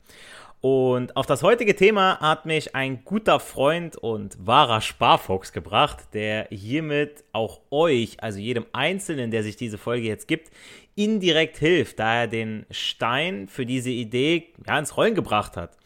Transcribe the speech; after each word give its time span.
Und 0.60 1.16
auf 1.16 1.26
das 1.26 1.42
heutige 1.42 1.74
Thema 1.76 2.20
hat 2.20 2.46
mich 2.46 2.76
ein 2.76 3.04
guter 3.06 3.40
Freund 3.40 3.96
und 3.96 4.36
wahrer 4.46 4.82
Sparfuchs 4.82 5.54
gebracht, 5.54 6.08
der 6.14 6.48
hiermit 6.52 7.24
auch 7.32 7.62
euch, 7.72 8.22
also 8.22 8.40
jedem 8.40 8.66
Einzelnen, 8.74 9.32
der 9.32 9.44
sich 9.44 9.56
diese 9.56 9.78
Folge 9.78 10.08
jetzt 10.08 10.28
gibt, 10.28 10.52
indirekt 10.96 11.58
hilft, 11.58 12.00
da 12.00 12.22
er 12.22 12.28
den 12.28 12.66
Stein 12.72 13.48
für 13.48 13.66
diese 13.66 13.90
Idee 13.90 14.54
ja, 14.68 14.78
ins 14.78 14.98
Rollen 14.98 15.16
gebracht 15.16 15.56
hat. 15.56 15.78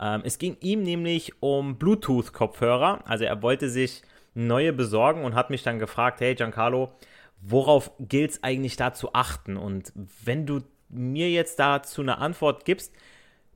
Ähm, 0.00 0.20
es 0.22 0.38
ging 0.38 0.58
ihm 0.60 0.82
nämlich 0.82 1.32
um 1.40 1.78
Bluetooth-Kopfhörer. 1.78 3.02
Also 3.06 3.24
er 3.24 3.40
wollte 3.42 3.70
sich 3.70 4.02
neue 4.34 4.74
besorgen 4.74 5.24
und 5.24 5.34
hat 5.34 5.48
mich 5.48 5.62
dann 5.62 5.78
gefragt, 5.78 6.20
hey 6.20 6.34
Giancarlo, 6.34 6.92
worauf 7.40 7.90
gilt 7.98 8.32
es 8.32 8.42
eigentlich 8.42 8.76
da 8.76 8.92
zu 8.92 9.14
achten? 9.14 9.56
Und 9.56 9.92
wenn 10.24 10.46
du 10.46 10.60
mir 10.88 11.30
jetzt 11.30 11.58
dazu 11.58 12.02
eine 12.02 12.18
Antwort 12.18 12.64
gibst, 12.64 12.92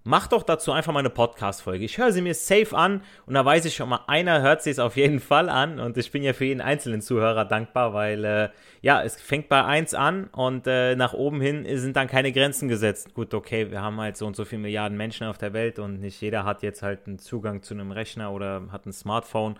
mach 0.05 0.27
doch 0.27 0.43
dazu 0.43 0.73
einfach 0.73 0.93
mal 0.93 1.01
eine 1.01 1.11
Podcast-Folge. 1.11 1.85
Ich 1.85 1.99
höre 1.99 2.13
sie 2.13 2.23
mir 2.23 2.35
safe 2.35 2.77
an 2.77 3.03
und 3.27 3.35
da 3.35 3.45
weiß 3.45 3.65
ich 3.65 3.75
schon 3.75 3.89
mal, 3.89 4.01
einer 4.07 4.43
hört 4.43 4.63
sie 4.63 4.71
es 4.71 4.79
auf 4.79 4.97
jeden 4.97 5.21
Fall 5.21 5.48
an 5.48 5.79
und 5.79 5.97
ich 5.97 6.11
bin 6.11 6.23
ja 6.23 6.33
für 6.33 6.45
jeden 6.45 6.61
einzelnen 6.61 7.01
Zuhörer 7.01 7.45
dankbar, 7.45 7.95
weil 7.95 8.25
äh, 8.25 8.48
ja, 8.81 9.03
es 9.03 9.21
fängt 9.21 9.48
bei 9.48 9.65
1 9.65 9.95
an 9.95 10.27
und 10.33 10.67
äh, 10.67 10.97
nach 10.97 11.13
oben 11.13 11.41
hin 11.41 11.67
sind 11.79 11.97
dann 11.97 12.09
keine 12.09 12.33
Grenzen 12.33 12.69
gesetzt. 12.69 13.15
Gut, 13.15 13.33
okay, 13.33 13.71
wir 13.71 13.81
haben 13.81 14.01
halt 14.01 14.17
so 14.17 14.27
und 14.27 14.35
so 14.35 14.45
viele 14.45 14.63
Milliarden 14.63 14.98
Menschen 14.98 15.27
auf 15.27 15.39
der 15.39 15.53
Welt 15.53 15.79
und 15.79 16.01
nicht 16.01 16.21
jeder 16.21 16.45
hat 16.45 16.63
jetzt 16.63 16.83
halt 16.83 17.07
einen 17.07 17.19
Zugang 17.19 17.63
zu 17.63 17.75
einem 17.75 17.92
Rechner 17.92 18.33
oder 18.33 18.63
hat 18.73 18.87
ein 18.87 18.92
Smartphone. 18.92 19.57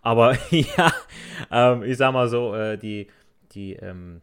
Aber 0.00 0.36
ja, 0.50 0.92
ähm, 1.50 1.82
ich 1.82 1.96
sag 1.98 2.12
mal 2.12 2.28
so, 2.28 2.54
äh, 2.54 2.78
die 2.78 3.08
die 3.54 3.74
ähm, 3.74 4.22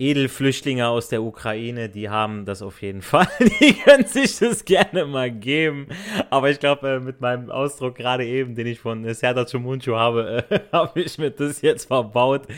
Edelflüchtlinge 0.00 0.88
aus 0.88 1.08
der 1.08 1.22
Ukraine, 1.22 1.90
die 1.90 2.08
haben 2.08 2.46
das 2.46 2.62
auf 2.62 2.80
jeden 2.80 3.02
Fall. 3.02 3.28
Die 3.60 3.74
können 3.74 4.06
sich 4.06 4.38
das 4.38 4.64
gerne 4.64 5.04
mal 5.04 5.30
geben. 5.30 5.88
Aber 6.30 6.48
ich 6.48 6.58
glaube, 6.58 6.88
äh, 6.88 7.00
mit 7.00 7.20
meinem 7.20 7.50
Ausdruck 7.50 7.96
gerade 7.96 8.24
eben, 8.24 8.54
den 8.54 8.66
ich 8.66 8.80
von 8.80 9.12
Serdar 9.12 9.44
Chumunchu 9.44 9.94
habe, 9.94 10.46
äh, 10.50 10.60
habe 10.72 11.02
ich 11.02 11.18
mir 11.18 11.30
das 11.30 11.60
jetzt 11.60 11.84
verbaut. 11.84 12.48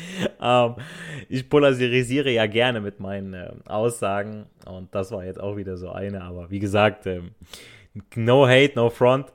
Ähm, 0.40 0.76
ich 1.28 1.48
polarisiere 1.48 2.30
ja 2.30 2.46
gerne 2.46 2.80
mit 2.80 3.00
meinen 3.00 3.34
äh, 3.34 3.50
Aussagen. 3.66 4.46
Und 4.64 4.94
das 4.94 5.10
war 5.10 5.24
jetzt 5.24 5.40
auch 5.40 5.56
wieder 5.56 5.76
so 5.76 5.90
eine. 5.90 6.22
Aber 6.22 6.48
wie 6.48 6.60
gesagt, 6.60 7.06
ähm, 7.06 7.32
no 8.14 8.46
hate, 8.46 8.74
no 8.76 8.88
front. 8.88 9.26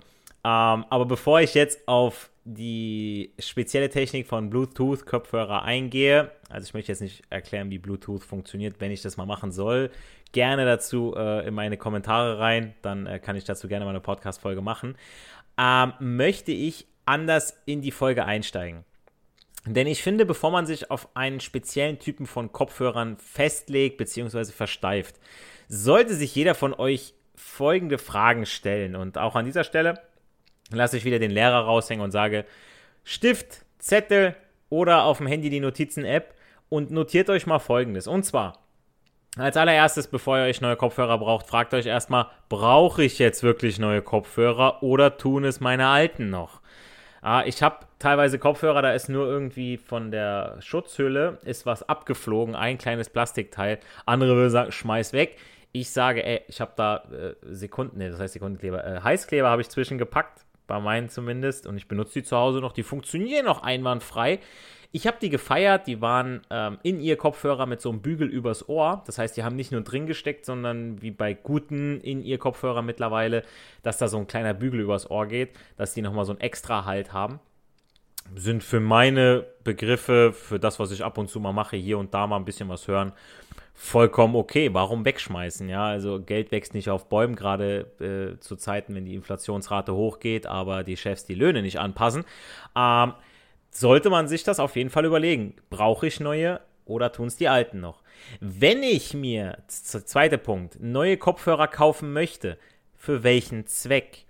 Ähm, 0.46 0.86
aber 0.90 1.06
bevor 1.06 1.42
ich 1.42 1.54
jetzt 1.56 1.86
auf 1.90 2.30
die 2.50 3.34
spezielle 3.40 3.90
Technik 3.90 4.26
von 4.26 4.50
Bluetooth-Kopfhörer 4.50 5.64
eingehe, 5.64 6.32
also 6.50 6.66
ich 6.66 6.74
möchte 6.74 6.94
jetzt 6.94 7.02
nicht 7.02 7.24
erklären, 7.30 7.70
wie 7.70 7.78
Bluetooth 7.78 8.24
funktioniert, 8.24 8.80
wenn 8.80 8.92
ich 8.92 9.02
das 9.02 9.18
mal 9.18 9.26
machen 9.26 9.52
soll, 9.52 9.92
gerne 10.32 10.64
dazu 10.64 11.14
äh, 11.18 11.46
in 11.46 11.54
meine 11.54 11.76
Kommentare 11.76 12.40
rein, 12.40 12.74
dann 12.82 13.06
äh, 13.06 13.20
kann 13.20 13.36
ich 13.36 13.44
dazu 13.44 13.68
gerne 13.68 13.84
mal 13.84 13.92
eine 13.92 14.00
Podcast-Folge 14.00 14.62
machen, 14.62 14.96
ähm, 15.58 15.92
möchte 16.00 16.54
ich 16.54 16.88
anders 17.06 17.62
in 17.66 17.82
die 17.82 17.92
Folge 17.92 18.24
einsteigen. 18.24 18.86
Denn 19.66 19.88
ich 19.88 20.02
finde, 20.02 20.26
bevor 20.26 20.52
man 20.52 20.66
sich 20.66 20.90
auf 20.90 21.10
einen 21.18 21.42
speziellen 21.42 22.00
Typen 22.00 22.28
von 22.28 22.54
Kopfhörern 22.54 23.18
festlegt 23.18 23.98
bzw. 23.98 24.46
versteift, 24.46 25.20
sollte 25.68 26.16
sich 26.16 26.34
jeder 26.34 26.56
von 26.56 26.74
euch 26.74 27.14
folgende 27.36 27.98
Fragen 27.98 28.46
stellen. 28.46 28.96
Und 28.96 29.18
auch 29.18 29.36
an 29.36 29.44
dieser 29.44 29.66
Stelle 29.66 30.00
lasse 30.72 30.98
ich 30.98 31.06
wieder 31.06 31.20
den 31.20 31.32
Lehrer 31.32 31.62
raushängen 31.62 32.04
und 32.04 32.12
sage, 32.12 32.46
Stift, 33.04 33.66
Zettel 33.80 34.36
oder 34.70 35.04
auf 35.04 35.18
dem 35.18 35.28
Handy 35.28 35.50
die 35.50 35.60
Notizen-App 35.60 36.34
und 36.70 36.92
notiert 36.92 37.30
euch 37.30 37.46
mal 37.46 37.60
folgendes. 37.60 38.08
Und 38.08 38.24
zwar, 38.24 38.60
als 39.38 39.56
allererstes, 39.56 40.08
bevor 40.08 40.38
ihr 40.38 40.46
euch 40.46 40.62
neue 40.62 40.76
Kopfhörer 40.76 41.18
braucht, 41.18 41.48
fragt 41.48 41.74
euch 41.74 41.86
erstmal, 41.86 42.28
brauche 42.50 43.04
ich 43.04 43.20
jetzt 43.20 43.44
wirklich 43.44 43.80
neue 43.80 44.02
Kopfhörer 44.02 44.84
oder 44.84 45.18
tun 45.18 45.46
es 45.46 45.60
meine 45.60 45.88
alten 45.88 46.30
noch? 46.30 46.62
Ah, 47.22 47.44
ich 47.46 47.64
habe 47.64 47.86
teilweise 48.00 48.40
Kopfhörer, 48.40 48.82
da 48.82 48.94
ist 48.94 49.10
nur 49.10 49.28
irgendwie 49.28 49.78
von 49.78 50.12
der 50.12 50.58
Schutzhülle 50.60 51.40
ist 51.44 51.66
was 51.66 51.88
abgeflogen, 51.88 52.56
ein 52.56 52.78
kleines 52.78 53.10
Plastikteil. 53.10 53.80
Andere 54.06 54.36
würden 54.36 54.50
sagen, 54.50 54.72
schmeiß 54.72 55.14
weg. 55.14 55.38
Ich 55.72 55.92
sage, 55.92 56.24
ey, 56.24 56.42
ich 56.48 56.62
habe 56.62 56.72
da 56.76 57.04
äh, 57.12 57.36
Sekunden, 57.44 57.98
nee, 57.98 58.10
das 58.10 58.20
heißt 58.20 58.34
Sekundenkleber, 58.34 58.86
äh, 58.86 59.02
Heißkleber 59.02 59.50
habe 59.50 59.62
ich 59.62 59.70
zwischengepackt, 59.70 60.46
bei 60.68 60.80
meinen 60.80 61.10
zumindest, 61.10 61.66
und 61.66 61.78
ich 61.78 61.88
benutze 61.88 62.20
die 62.20 62.24
zu 62.24 62.38
Hause 62.38 62.60
noch, 62.60 62.74
die 62.74 62.84
funktionieren 62.84 63.46
noch 63.46 63.64
einwandfrei. 63.64 64.40
Ich 64.92 65.06
habe 65.06 65.18
die 65.22 65.30
gefeiert, 65.30 65.88
die 65.88 66.02
waren 66.02 66.42
ähm, 66.50 66.78
in 66.82 67.00
ihr 67.00 67.18
Kopfhörer 67.18 67.66
mit 67.66 67.82
so 67.82 67.90
einem 67.90 68.02
Bügel 68.02 68.28
übers 68.28 68.70
Ohr. 68.70 69.04
Das 69.06 69.18
heißt, 69.18 69.36
die 69.36 69.44
haben 69.44 69.56
nicht 69.56 69.72
nur 69.72 69.82
drin 69.82 70.08
gesteckt, 70.08 70.46
sondern 70.46 71.02
wie 71.02 71.12
bei 71.12 71.34
guten 71.34 72.00
in 72.02 72.22
ihr 72.22 72.38
Kopfhörer 72.38 72.82
mittlerweile, 72.82 73.44
dass 73.84 73.98
da 73.98 74.08
so 74.08 74.18
ein 74.18 74.28
kleiner 74.28 74.54
Bügel 74.54 74.80
übers 74.80 75.10
Ohr 75.12 75.26
geht, 75.28 75.50
dass 75.76 75.94
die 75.94 76.02
nochmal 76.02 76.26
so 76.26 76.34
ein 76.34 76.40
extra 76.40 76.86
Halt 76.86 77.12
haben. 77.12 77.40
Sind 78.36 78.64
für 78.64 78.80
meine 78.80 79.46
Begriffe, 79.64 80.34
für 80.34 80.60
das, 80.60 80.80
was 80.80 80.92
ich 80.92 81.04
ab 81.04 81.18
und 81.18 81.30
zu 81.30 81.40
mal 81.40 81.54
mache, 81.54 81.78
hier 81.78 81.98
und 81.98 82.14
da 82.14 82.28
mal 82.28 82.38
ein 82.38 82.46
bisschen 82.46 82.70
was 82.70 82.88
hören, 82.88 83.14
vollkommen 83.78 84.36
okay. 84.36 84.74
Warum 84.74 85.06
wegschmeißen? 85.06 85.70
Ja, 85.70 85.86
also 85.86 86.20
Geld 86.20 86.52
wächst 86.52 86.74
nicht 86.74 86.90
auf 86.90 87.08
Bäumen, 87.08 87.36
gerade 87.36 87.86
äh, 88.02 88.40
zu 88.40 88.56
Zeiten, 88.56 88.96
wenn 88.96 89.06
die 89.06 89.14
Inflationsrate 89.14 89.94
hochgeht, 89.94 90.48
aber 90.48 90.84
die 90.84 90.98
Chefs 90.98 91.26
die 91.26 91.36
Löhne 91.36 91.62
nicht 91.62 91.80
anpassen. 91.80 92.26
Ähm, 92.76 93.14
sollte 93.70 94.10
man 94.10 94.28
sich 94.28 94.44
das 94.44 94.60
auf 94.60 94.76
jeden 94.76 94.90
Fall 94.90 95.06
überlegen. 95.06 95.54
Brauche 95.70 96.08
ich 96.08 96.20
neue 96.20 96.60
oder 96.86 97.12
tun 97.12 97.28
es 97.28 97.38
die 97.38 97.48
alten 97.48 97.80
noch? 97.80 98.02
Wenn 98.40 98.82
ich 98.82 99.14
mir, 99.14 99.60
zweiter 99.68 100.38
Punkt, 100.38 100.80
neue 100.82 101.18
Kopfhörer 101.18 101.68
kaufen 101.68 102.12
möchte, 102.14 102.58
für 102.96 103.22
welchen 103.22 103.68
Zweck? 103.68 104.26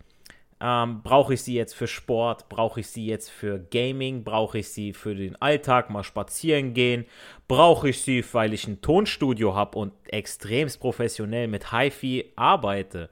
Ähm, 0.59 1.01
brauche 1.03 1.35
ich 1.35 1.43
sie 1.43 1.53
jetzt 1.53 1.73
für 1.73 1.87
Sport? 1.87 2.49
Brauche 2.49 2.79
ich 2.79 2.87
sie 2.87 3.05
jetzt 3.05 3.29
für 3.29 3.59
Gaming? 3.59 4.23
Brauche 4.23 4.59
ich 4.59 4.69
sie 4.69 4.93
für 4.93 5.13
den 5.13 5.35
Alltag, 5.39 5.89
mal 5.89 6.03
spazieren 6.03 6.73
gehen? 6.73 7.05
Brauche 7.47 7.89
ich 7.89 8.01
sie, 8.01 8.23
weil 8.33 8.53
ich 8.53 8.67
ein 8.67 8.81
Tonstudio 8.81 9.53
habe 9.53 9.77
und 9.77 9.93
extremst 10.07 10.79
professionell 10.79 11.47
mit 11.47 11.71
HiFi 11.71 12.31
arbeite? 12.35 13.09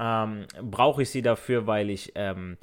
Ähm, 0.00 0.46
Brauche 0.62 1.02
ich 1.02 1.10
sie 1.10 1.22
dafür, 1.22 1.66
weil 1.68 1.90
ich 1.90 2.12
ähm, 2.16 2.56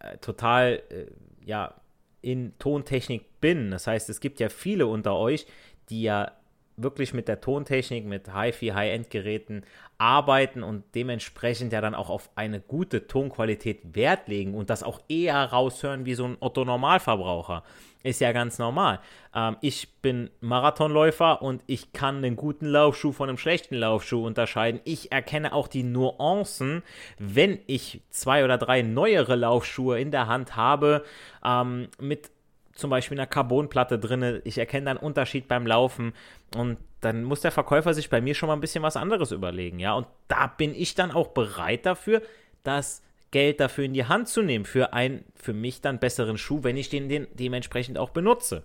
äh, 0.00 0.18
total 0.18 0.82
äh, 0.90 1.06
ja, 1.44 1.74
in 2.22 2.58
Tontechnik 2.58 3.40
bin? 3.40 3.70
Das 3.70 3.86
heißt, 3.86 4.10
es 4.10 4.18
gibt 4.18 4.40
ja 4.40 4.48
viele 4.48 4.88
unter 4.88 5.14
euch, 5.14 5.46
die 5.88 6.02
ja 6.02 6.32
wirklich 6.76 7.14
mit 7.14 7.28
der 7.28 7.40
Tontechnik, 7.40 8.04
mit 8.04 8.34
HiFi, 8.34 8.68
High-End-Geräten 8.68 9.64
arbeiten 9.98 10.62
und 10.62 10.84
dementsprechend 10.94 11.72
ja 11.72 11.80
dann 11.80 11.94
auch 11.94 12.10
auf 12.10 12.30
eine 12.34 12.60
gute 12.60 13.06
Tonqualität 13.06 13.94
Wert 13.94 14.28
legen 14.28 14.54
und 14.54 14.68
das 14.68 14.82
auch 14.82 15.00
eher 15.08 15.42
raushören 15.42 16.04
wie 16.04 16.14
so 16.14 16.24
ein 16.24 16.36
Otto-Normalverbraucher. 16.40 17.62
Ist 18.02 18.20
ja 18.20 18.30
ganz 18.30 18.58
normal. 18.58 19.00
Ähm, 19.34 19.56
ich 19.62 19.88
bin 20.00 20.30
Marathonläufer 20.40 21.42
und 21.42 21.62
ich 21.66 21.92
kann 21.92 22.18
einen 22.18 22.36
guten 22.36 22.66
Laufschuh 22.66 23.10
von 23.10 23.28
einem 23.28 23.38
schlechten 23.38 23.74
Laufschuh 23.74 24.24
unterscheiden. 24.24 24.80
Ich 24.84 25.10
erkenne 25.10 25.52
auch 25.52 25.66
die 25.66 25.82
Nuancen, 25.82 26.84
wenn 27.18 27.58
ich 27.66 28.02
zwei 28.10 28.44
oder 28.44 28.58
drei 28.58 28.82
neuere 28.82 29.34
Laufschuhe 29.34 29.98
in 29.98 30.12
der 30.12 30.28
Hand 30.28 30.54
habe, 30.54 31.04
ähm, 31.44 31.88
mit 31.98 32.30
zum 32.76 32.90
Beispiel 32.90 33.18
einer 33.18 33.26
Carbonplatte 33.26 33.98
drin. 33.98 34.40
Ich 34.44 34.58
erkenne 34.58 34.86
dann 34.86 34.96
Unterschied 34.96 35.48
beim 35.48 35.66
Laufen 35.66 36.12
und 36.56 36.78
dann 37.00 37.24
muss 37.24 37.40
der 37.40 37.52
Verkäufer 37.52 37.94
sich 37.94 38.10
bei 38.10 38.20
mir 38.20 38.34
schon 38.34 38.48
mal 38.48 38.54
ein 38.54 38.60
bisschen 38.60 38.82
was 38.82 38.96
anderes 38.96 39.32
überlegen, 39.32 39.78
ja. 39.78 39.94
Und 39.94 40.06
da 40.28 40.46
bin 40.46 40.74
ich 40.74 40.94
dann 40.94 41.10
auch 41.10 41.28
bereit 41.28 41.86
dafür, 41.86 42.22
das 42.62 43.02
Geld 43.30 43.60
dafür 43.60 43.84
in 43.84 43.94
die 43.94 44.04
Hand 44.04 44.28
zu 44.28 44.42
nehmen, 44.42 44.64
für 44.64 44.92
einen 44.92 45.24
für 45.34 45.52
mich 45.52 45.80
dann 45.80 45.98
besseren 45.98 46.38
Schuh, 46.38 46.62
wenn 46.62 46.76
ich 46.76 46.88
den, 46.88 47.08
den 47.08 47.26
dementsprechend 47.34 47.98
auch 47.98 48.10
benutze. 48.10 48.64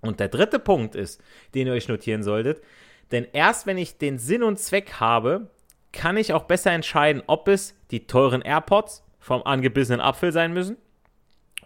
Und 0.00 0.20
der 0.20 0.28
dritte 0.28 0.58
Punkt 0.58 0.94
ist, 0.94 1.22
den 1.54 1.66
ihr 1.66 1.72
euch 1.72 1.88
notieren 1.88 2.22
solltet, 2.22 2.62
denn 3.12 3.26
erst 3.32 3.66
wenn 3.66 3.78
ich 3.78 3.98
den 3.98 4.18
Sinn 4.18 4.42
und 4.42 4.58
Zweck 4.58 4.94
habe, 5.00 5.50
kann 5.92 6.16
ich 6.16 6.32
auch 6.32 6.44
besser 6.44 6.70
entscheiden, 6.70 7.22
ob 7.26 7.48
es 7.48 7.74
die 7.90 8.06
teuren 8.06 8.42
AirPods 8.42 9.04
vom 9.18 9.42
angebissenen 9.42 10.00
Apfel 10.00 10.32
sein 10.32 10.52
müssen 10.52 10.76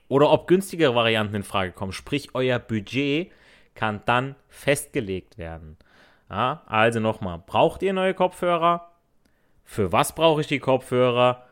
oder 0.09 0.31
ob 0.31 0.47
günstigere 0.47 0.95
Varianten 0.95 1.37
in 1.37 1.43
Frage 1.43 1.73
kommen. 1.73 1.93
Sprich, 1.93 2.31
euer 2.35 2.59
Budget 2.59 3.31
kann 3.75 4.03
dann 4.05 4.37
festgelegt 4.49 5.39
werden. 5.39 5.77
Ja, 6.31 6.62
also 6.67 7.01
nochmal, 7.01 7.43
braucht 7.45 7.83
ihr 7.83 7.93
neue 7.93 8.15
Kopfhörer? 8.15 8.91
Für 9.65 9.93
was 9.93 10.15
brauche 10.15 10.41
ich 10.41 10.47
die 10.47 10.59
Kopfhörer? 10.59 11.47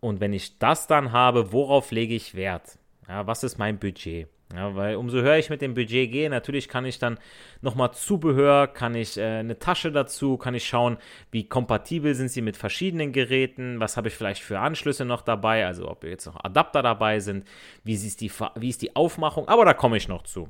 Und 0.00 0.20
wenn 0.20 0.32
ich 0.32 0.58
das 0.58 0.86
dann 0.86 1.12
habe, 1.12 1.52
worauf 1.52 1.90
lege 1.90 2.14
ich 2.14 2.34
Wert? 2.34 2.78
Ja, 3.08 3.26
was 3.26 3.42
ist 3.42 3.58
mein 3.58 3.78
Budget? 3.78 4.28
Ja, 4.52 4.76
weil 4.76 4.96
umso 4.96 5.20
höher 5.20 5.38
ich 5.38 5.50
mit 5.50 5.62
dem 5.62 5.74
Budget 5.74 6.12
gehe, 6.12 6.28
natürlich 6.28 6.68
kann 6.68 6.84
ich 6.84 6.98
dann 6.98 7.18
nochmal 7.60 7.92
Zubehör, 7.92 8.68
kann 8.68 8.94
ich 8.94 9.16
äh, 9.16 9.38
eine 9.38 9.58
Tasche 9.58 9.90
dazu, 9.90 10.36
kann 10.36 10.54
ich 10.54 10.66
schauen, 10.66 10.98
wie 11.30 11.48
kompatibel 11.48 12.14
sind 12.14 12.28
sie 12.28 12.42
mit 12.42 12.56
verschiedenen 12.56 13.12
Geräten, 13.12 13.80
was 13.80 13.96
habe 13.96 14.08
ich 14.08 14.14
vielleicht 14.14 14.42
für 14.42 14.60
Anschlüsse 14.60 15.04
noch 15.04 15.22
dabei, 15.22 15.66
also 15.66 15.88
ob 15.88 16.04
jetzt 16.04 16.26
noch 16.26 16.44
Adapter 16.44 16.82
dabei 16.82 17.20
sind, 17.20 17.48
wie 17.84 17.94
ist 17.94 18.20
die, 18.20 18.30
wie 18.56 18.68
ist 18.68 18.82
die 18.82 18.94
Aufmachung, 18.94 19.48
aber 19.48 19.64
da 19.64 19.74
komme 19.74 19.96
ich 19.96 20.08
noch 20.08 20.22
zu. 20.22 20.48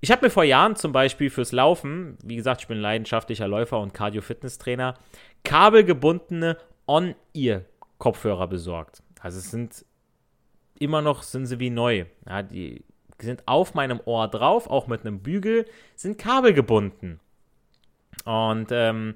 Ich 0.00 0.10
habe 0.10 0.24
mir 0.24 0.30
vor 0.30 0.44
Jahren 0.44 0.76
zum 0.76 0.92
Beispiel 0.92 1.28
fürs 1.28 1.52
Laufen, 1.52 2.16
wie 2.22 2.36
gesagt, 2.36 2.62
ich 2.62 2.68
bin 2.68 2.78
leidenschaftlicher 2.78 3.48
Läufer 3.48 3.80
und 3.80 3.92
Cardio-Fitness-Trainer, 3.92 4.94
kabelgebundene 5.44 6.56
On-Ear-Kopfhörer 6.86 8.46
besorgt. 8.46 9.02
Also 9.20 9.38
es 9.38 9.50
sind 9.50 9.84
immer 10.78 11.02
noch, 11.02 11.22
sind 11.22 11.44
sie 11.44 11.60
wie 11.60 11.68
neu. 11.68 12.06
Ja, 12.26 12.42
die 12.42 12.82
sind 13.20 13.42
auf 13.46 13.74
meinem 13.74 14.00
Ohr 14.04 14.28
drauf, 14.28 14.68
auch 14.68 14.86
mit 14.86 15.02
einem 15.02 15.20
Bügel, 15.20 15.66
sind 15.96 16.18
Kabel 16.18 16.52
gebunden. 16.52 17.20
Und 18.24 18.68
ähm, 18.70 19.14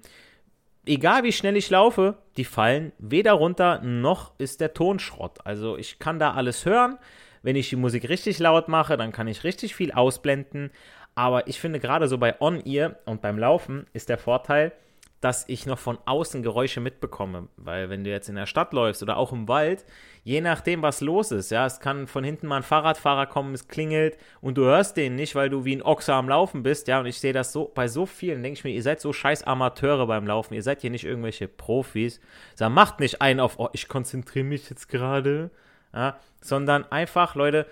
egal 0.87 1.25
wie 1.25 1.33
schnell 1.33 1.56
ich 1.56 1.71
laufe, 1.71 2.17
die 2.37 2.45
fallen 2.45 2.93
weder 2.99 3.33
runter 3.33 3.81
noch 3.83 4.33
ist 4.39 4.61
der 4.61 4.75
Ton 4.75 4.99
Schrott. 4.99 5.39
Also 5.45 5.77
ich 5.77 5.99
kann 5.99 6.19
da 6.19 6.33
alles 6.33 6.65
hören. 6.65 6.99
Wenn 7.43 7.56
ich 7.56 7.69
die 7.69 7.77
Musik 7.77 8.09
richtig 8.09 8.39
laut 8.39 8.69
mache, 8.69 8.97
dann 8.97 9.12
kann 9.12 9.29
ich 9.29 9.45
richtig 9.45 9.75
viel 9.75 9.93
ausblenden. 9.93 10.71
Aber 11.15 11.47
ich 11.47 11.61
finde 11.61 11.79
gerade 11.79 12.09
so 12.09 12.19
bei 12.19 12.41
On-Ear 12.41 12.97
und 13.05 13.21
beim 13.21 13.39
Laufen 13.39 13.87
ist 13.93 14.09
der 14.09 14.19
Vorteil, 14.19 14.73
dass 15.20 15.49
ich 15.49 15.64
noch 15.64 15.78
von 15.78 15.99
außen 16.05 16.43
Geräusche 16.43 16.81
mitbekomme. 16.81 17.49
Weil 17.56 17.88
wenn 17.88 18.05
du 18.05 18.11
jetzt 18.11 18.28
in 18.28 18.34
der 18.34 18.44
Stadt 18.46 18.72
läufst 18.75 19.02
oder 19.02 19.16
auch 19.16 19.32
im 19.32 19.49
Wald, 19.49 19.87
je 20.22 20.40
nachdem, 20.40 20.82
was 20.82 21.00
los 21.00 21.31
ist, 21.31 21.50
ja, 21.50 21.64
es 21.64 21.81
kann 21.81 22.06
von 22.06 22.25
hinten 22.25 22.46
mal 22.46 22.58
ein 22.58 22.62
Fahrradfahrer 22.62 23.26
kommen, 23.26 23.55
es 23.55 23.69
klingelt 23.69 24.19
und 24.43 24.58
du 24.58 24.64
hörst 24.64 24.96
den 24.96 25.14
nicht, 25.14 25.34
weil 25.34 25.49
du 25.49 25.64
wie 25.64 25.76
ein 25.76 25.82
Ochse 25.82 26.12
am 26.12 26.28
Laufen 26.28 26.62
bist, 26.62 26.88
ja, 26.88 27.00
und 27.00 27.06
ich 27.06 27.20
sehe 27.20 27.32
das 27.32 27.52
so 27.52 27.70
bei 27.75 27.88
so 27.88 28.05
vielen, 28.05 28.43
denke 28.43 28.58
ich 28.58 28.64
mir, 28.64 28.72
ihr 28.72 28.82
seid 28.82 29.00
so 29.00 29.12
scheiß 29.12 29.44
Amateure 29.44 30.06
beim 30.06 30.26
Laufen, 30.26 30.55
ihr 30.55 30.62
seid 30.62 30.82
hier 30.82 30.90
nicht 30.90 31.05
irgendwelche 31.05 31.49
Profis. 31.49 32.20
Sag, 32.55 32.70
macht 32.70 33.00
nicht 33.00 33.22
einen 33.22 33.40
auf, 33.40 33.58
oh, 33.58 33.70
ich 33.72 33.88
konzentriere 33.88 34.44
mich 34.44 34.69
jetzt 34.69 34.88
gerade, 34.88 35.50
ja, 35.94 36.19
sondern 36.43 36.84
einfach, 36.93 37.34
Leute, 37.34 37.66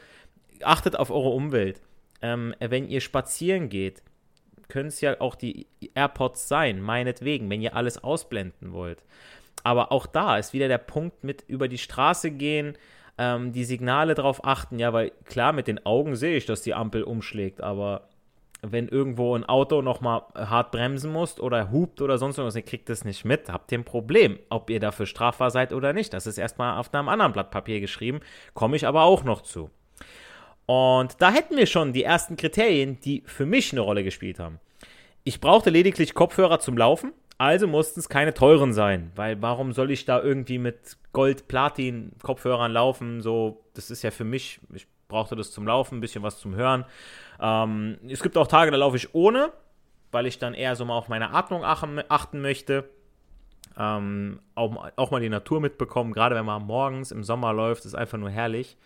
achtet 0.62 0.96
auf 0.96 1.10
eure 1.10 1.30
Umwelt. 1.30 1.82
Ähm, 2.22 2.54
wenn 2.60 2.88
ihr 2.88 3.00
spazieren 3.00 3.68
geht, 3.68 4.02
können 4.68 4.88
es 4.88 5.00
ja 5.00 5.20
auch 5.20 5.34
die 5.34 5.66
AirPods 5.94 6.48
sein, 6.48 6.80
meinetwegen, 6.80 7.48
wenn 7.50 7.62
ihr 7.62 7.76
alles 7.76 8.02
ausblenden 8.02 8.72
wollt. 8.72 9.02
Aber 9.64 9.92
auch 9.92 10.06
da 10.06 10.38
ist 10.38 10.52
wieder 10.52 10.68
der 10.68 10.78
Punkt 10.78 11.24
mit 11.24 11.44
über 11.46 11.68
die 11.68 11.78
Straße 11.78 12.30
gehen, 12.30 12.76
ähm, 13.18 13.52
die 13.52 13.64
Signale 13.64 14.14
drauf 14.14 14.44
achten. 14.44 14.78
Ja, 14.78 14.92
weil 14.92 15.12
klar, 15.24 15.52
mit 15.52 15.68
den 15.68 15.84
Augen 15.86 16.16
sehe 16.16 16.36
ich, 16.36 16.46
dass 16.46 16.62
die 16.62 16.74
Ampel 16.74 17.02
umschlägt, 17.02 17.60
aber 17.60 18.08
wenn 18.62 18.88
irgendwo 18.88 19.34
ein 19.34 19.44
Auto 19.44 19.82
nochmal 19.82 20.22
hart 20.36 20.70
bremsen 20.70 21.12
muss 21.12 21.40
oder 21.40 21.72
hupt 21.72 22.00
oder 22.00 22.16
sonst 22.16 22.38
irgendwas, 22.38 22.54
ihr 22.54 22.62
kriegt 22.62 22.88
das 22.88 23.04
nicht 23.04 23.24
mit, 23.24 23.48
habt 23.48 23.72
ihr 23.72 23.78
ein 23.78 23.84
Problem, 23.84 24.38
ob 24.50 24.70
ihr 24.70 24.78
dafür 24.78 25.06
strafbar 25.06 25.50
seid 25.50 25.72
oder 25.72 25.92
nicht. 25.92 26.12
Das 26.12 26.28
ist 26.28 26.38
erstmal 26.38 26.78
auf 26.78 26.94
einem 26.94 27.08
anderen 27.08 27.32
Blatt 27.32 27.50
Papier 27.50 27.80
geschrieben, 27.80 28.20
komme 28.54 28.76
ich 28.76 28.86
aber 28.86 29.02
auch 29.02 29.24
noch 29.24 29.40
zu. 29.40 29.70
Und 30.66 31.20
da 31.20 31.30
hätten 31.30 31.56
wir 31.56 31.66
schon 31.66 31.92
die 31.92 32.04
ersten 32.04 32.36
Kriterien, 32.36 32.98
die 33.00 33.22
für 33.26 33.46
mich 33.46 33.72
eine 33.72 33.80
Rolle 33.80 34.04
gespielt 34.04 34.38
haben. 34.38 34.60
Ich 35.24 35.40
brauchte 35.40 35.70
lediglich 35.70 36.14
Kopfhörer 36.14 36.60
zum 36.60 36.76
Laufen, 36.76 37.12
also 37.38 37.66
mussten 37.66 38.00
es 38.00 38.08
keine 38.08 38.34
teuren 38.34 38.72
sein, 38.72 39.10
weil 39.16 39.40
warum 39.42 39.72
soll 39.72 39.90
ich 39.90 40.04
da 40.04 40.22
irgendwie 40.22 40.58
mit 40.58 40.96
Gold-Platin-Kopfhörern 41.12 42.72
laufen? 42.72 43.20
So, 43.20 43.64
das 43.74 43.90
ist 43.90 44.02
ja 44.02 44.10
für 44.10 44.24
mich, 44.24 44.60
ich 44.72 44.86
brauchte 45.08 45.36
das 45.36 45.50
zum 45.50 45.66
Laufen, 45.66 45.98
ein 45.98 46.00
bisschen 46.00 46.22
was 46.22 46.38
zum 46.38 46.54
Hören. 46.54 46.84
Ähm, 47.40 47.98
es 48.08 48.22
gibt 48.22 48.36
auch 48.36 48.46
Tage, 48.46 48.70
da 48.70 48.76
laufe 48.76 48.96
ich 48.96 49.14
ohne, 49.14 49.52
weil 50.10 50.26
ich 50.26 50.38
dann 50.38 50.54
eher 50.54 50.76
so 50.76 50.84
mal 50.84 50.96
auf 50.96 51.08
meine 51.08 51.32
Atmung 51.32 51.64
achten 51.64 52.40
möchte. 52.40 52.88
Ähm, 53.78 54.40
auch, 54.54 54.90
auch, 54.96 55.10
mal 55.10 55.20
die 55.20 55.28
Natur 55.28 55.60
mitbekommen, 55.60 56.12
gerade 56.12 56.34
wenn 56.34 56.44
man 56.44 56.62
morgens 56.62 57.10
im 57.10 57.24
Sommer 57.24 57.52
läuft, 57.52 57.84
ist 57.86 57.94
einfach 57.94 58.18
nur 58.18 58.30
herrlich. 58.30 58.76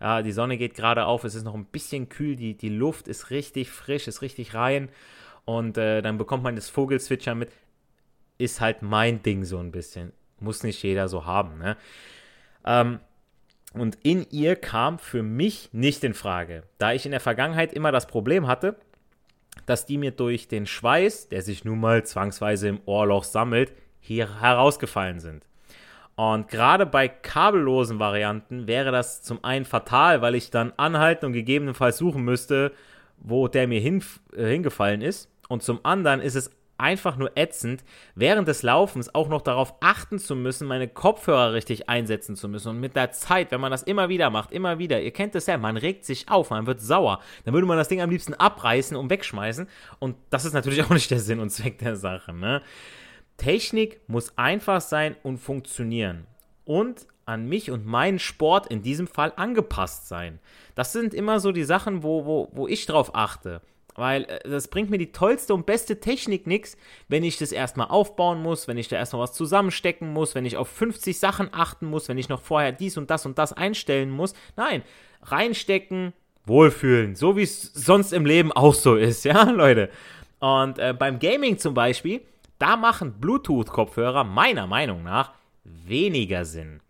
Ja, 0.00 0.22
die 0.22 0.32
Sonne 0.32 0.58
geht 0.58 0.74
gerade 0.74 1.06
auf, 1.06 1.24
es 1.24 1.34
ist 1.34 1.44
noch 1.44 1.54
ein 1.54 1.64
bisschen 1.64 2.08
kühl, 2.08 2.36
die, 2.36 2.54
die 2.54 2.68
Luft 2.68 3.08
ist 3.08 3.30
richtig 3.30 3.70
frisch, 3.70 4.08
ist 4.08 4.22
richtig 4.22 4.54
rein. 4.54 4.88
Und 5.44 5.78
äh, 5.78 6.02
dann 6.02 6.18
bekommt 6.18 6.42
man 6.42 6.56
das 6.56 6.68
Vogelzwitschern 6.68 7.38
mit. 7.38 7.50
Ist 8.38 8.60
halt 8.60 8.82
mein 8.82 9.22
Ding 9.22 9.44
so 9.44 9.58
ein 9.58 9.72
bisschen. 9.72 10.12
Muss 10.40 10.62
nicht 10.62 10.82
jeder 10.82 11.08
so 11.08 11.24
haben, 11.24 11.58
ne? 11.58 11.76
Ähm, 12.66 13.00
und 13.72 13.98
in 14.02 14.26
ihr 14.30 14.56
kam 14.56 14.98
für 14.98 15.22
mich 15.22 15.70
nicht 15.72 16.02
in 16.02 16.14
Frage, 16.14 16.62
da 16.78 16.92
ich 16.92 17.04
in 17.04 17.10
der 17.12 17.20
Vergangenheit 17.20 17.72
immer 17.72 17.92
das 17.92 18.06
Problem 18.06 18.46
hatte, 18.46 18.76
dass 19.66 19.86
die 19.86 19.98
mir 19.98 20.10
durch 20.10 20.48
den 20.48 20.66
Schweiß, 20.66 21.28
der 21.28 21.42
sich 21.42 21.64
nun 21.64 21.80
mal 21.80 22.04
zwangsweise 22.04 22.68
im 22.68 22.80
Ohrloch 22.86 23.24
sammelt, 23.24 23.72
hier 24.00 24.40
herausgefallen 24.40 25.20
sind. 25.20 25.44
Und 26.16 26.48
gerade 26.48 26.86
bei 26.86 27.08
kabellosen 27.08 27.98
Varianten 27.98 28.66
wäre 28.66 28.90
das 28.90 29.22
zum 29.22 29.44
einen 29.44 29.66
fatal, 29.66 30.22
weil 30.22 30.34
ich 30.34 30.50
dann 30.50 30.72
anhalten 30.78 31.26
und 31.26 31.32
gegebenenfalls 31.34 31.98
suchen 31.98 32.24
müsste, 32.24 32.72
wo 33.18 33.48
der 33.48 33.68
mir 33.68 33.80
hin, 33.80 34.02
äh, 34.34 34.46
hingefallen 34.46 35.02
ist. 35.02 35.30
Und 35.48 35.62
zum 35.62 35.80
anderen 35.84 36.20
ist 36.20 36.34
es 36.34 36.50
einfach 36.78 37.16
nur 37.16 37.36
ätzend, 37.36 37.84
während 38.14 38.48
des 38.48 38.62
Laufens 38.62 39.14
auch 39.14 39.28
noch 39.28 39.42
darauf 39.42 39.74
achten 39.80 40.18
zu 40.18 40.36
müssen, 40.36 40.66
meine 40.66 40.88
Kopfhörer 40.88 41.52
richtig 41.52 41.88
einsetzen 41.88 42.36
zu 42.36 42.48
müssen. 42.48 42.70
Und 42.70 42.80
mit 42.80 42.96
der 42.96 43.12
Zeit, 43.12 43.50
wenn 43.50 43.60
man 43.60 43.70
das 43.70 43.82
immer 43.82 44.08
wieder 44.08 44.30
macht, 44.30 44.52
immer 44.52 44.78
wieder, 44.78 45.00
ihr 45.00 45.12
kennt 45.12 45.34
das 45.34 45.46
ja, 45.46 45.56
man 45.58 45.76
regt 45.76 46.04
sich 46.04 46.28
auf, 46.28 46.50
man 46.50 46.66
wird 46.66 46.80
sauer, 46.80 47.20
dann 47.44 47.54
würde 47.54 47.66
man 47.66 47.78
das 47.78 47.88
Ding 47.88 48.00
am 48.00 48.10
liebsten 48.10 48.34
abreißen 48.34 48.96
und 48.96 49.10
wegschmeißen. 49.10 49.68
Und 49.98 50.16
das 50.30 50.44
ist 50.44 50.52
natürlich 50.52 50.82
auch 50.84 50.90
nicht 50.90 51.10
der 51.10 51.20
Sinn 51.20 51.40
und 51.40 51.50
Zweck 51.50 51.78
der 51.78 51.96
Sache. 51.96 52.32
Ne? 52.32 52.62
Technik 53.36 54.00
muss 54.08 54.36
einfach 54.36 54.80
sein 54.80 55.16
und 55.22 55.38
funktionieren. 55.38 56.26
Und 56.64 57.06
an 57.26 57.48
mich 57.48 57.70
und 57.70 57.84
meinen 57.84 58.18
Sport 58.18 58.68
in 58.68 58.82
diesem 58.82 59.08
Fall 59.08 59.32
angepasst 59.36 60.08
sein. 60.08 60.38
Das 60.76 60.92
sind 60.92 61.12
immer 61.12 61.40
so 61.40 61.52
die 61.52 61.64
Sachen, 61.64 62.02
wo, 62.02 62.24
wo, 62.24 62.48
wo 62.52 62.68
ich 62.68 62.86
drauf 62.86 63.14
achte. 63.14 63.60
Weil 63.96 64.24
äh, 64.24 64.48
das 64.48 64.68
bringt 64.68 64.90
mir 64.90 64.98
die 64.98 65.12
tollste 65.12 65.52
und 65.52 65.66
beste 65.66 66.00
Technik 66.00 66.46
nichts, 66.46 66.76
wenn 67.08 67.24
ich 67.24 67.38
das 67.38 67.50
erstmal 67.50 67.88
aufbauen 67.88 68.42
muss, 68.42 68.68
wenn 68.68 68.78
ich 68.78 68.88
da 68.88 68.96
erstmal 68.96 69.22
was 69.22 69.32
zusammenstecken 69.32 70.12
muss, 70.12 70.34
wenn 70.34 70.46
ich 70.46 70.56
auf 70.56 70.68
50 70.68 71.18
Sachen 71.18 71.48
achten 71.52 71.86
muss, 71.86 72.08
wenn 72.08 72.18
ich 72.18 72.28
noch 72.28 72.40
vorher 72.40 72.72
dies 72.72 72.96
und 72.96 73.10
das 73.10 73.26
und 73.26 73.38
das 73.38 73.52
einstellen 73.52 74.10
muss. 74.10 74.34
Nein, 74.56 74.82
reinstecken, 75.22 76.12
wohlfühlen, 76.44 77.16
so 77.16 77.36
wie 77.36 77.42
es 77.42 77.72
sonst 77.74 78.12
im 78.12 78.24
Leben 78.24 78.52
auch 78.52 78.74
so 78.74 78.94
ist, 78.94 79.24
ja, 79.24 79.50
Leute. 79.50 79.90
Und 80.38 80.78
äh, 80.78 80.94
beim 80.96 81.18
Gaming 81.18 81.58
zum 81.58 81.74
Beispiel, 81.74 82.20
da 82.58 82.76
machen 82.76 83.20
Bluetooth-Kopfhörer 83.20 84.24
meiner 84.24 84.66
Meinung 84.66 85.02
nach 85.02 85.32
weniger 85.64 86.44
Sinn. 86.44 86.80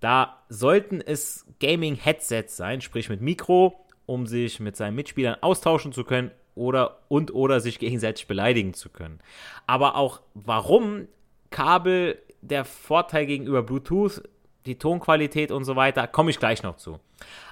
Da 0.00 0.42
sollten 0.48 1.00
es 1.00 1.46
Gaming-Headsets 1.60 2.56
sein, 2.56 2.80
sprich 2.80 3.08
mit 3.08 3.20
Mikro, 3.20 3.84
um 4.06 4.26
sich 4.26 4.60
mit 4.60 4.76
seinen 4.76 4.94
Mitspielern 4.94 5.38
austauschen 5.40 5.92
zu 5.92 6.04
können 6.04 6.30
oder 6.54 6.98
und 7.08 7.32
oder 7.34 7.60
sich 7.60 7.78
gegenseitig 7.78 8.26
beleidigen 8.26 8.74
zu 8.74 8.90
können. 8.90 9.20
Aber 9.66 9.96
auch 9.96 10.20
warum 10.34 11.08
Kabel 11.50 12.20
der 12.40 12.64
Vorteil 12.64 13.26
gegenüber 13.26 13.62
Bluetooth, 13.62 14.22
die 14.66 14.78
Tonqualität 14.78 15.50
und 15.50 15.64
so 15.64 15.76
weiter, 15.76 16.06
komme 16.06 16.30
ich 16.30 16.38
gleich 16.38 16.62
noch 16.62 16.76
zu. 16.76 17.00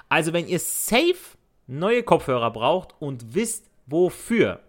Also 0.09 0.33
wenn 0.33 0.47
ihr 0.47 0.59
safe 0.59 1.37
neue 1.67 2.03
Kopfhörer 2.03 2.51
braucht 2.51 2.95
und 2.99 3.35
wisst 3.35 3.69
wofür, 3.87 4.61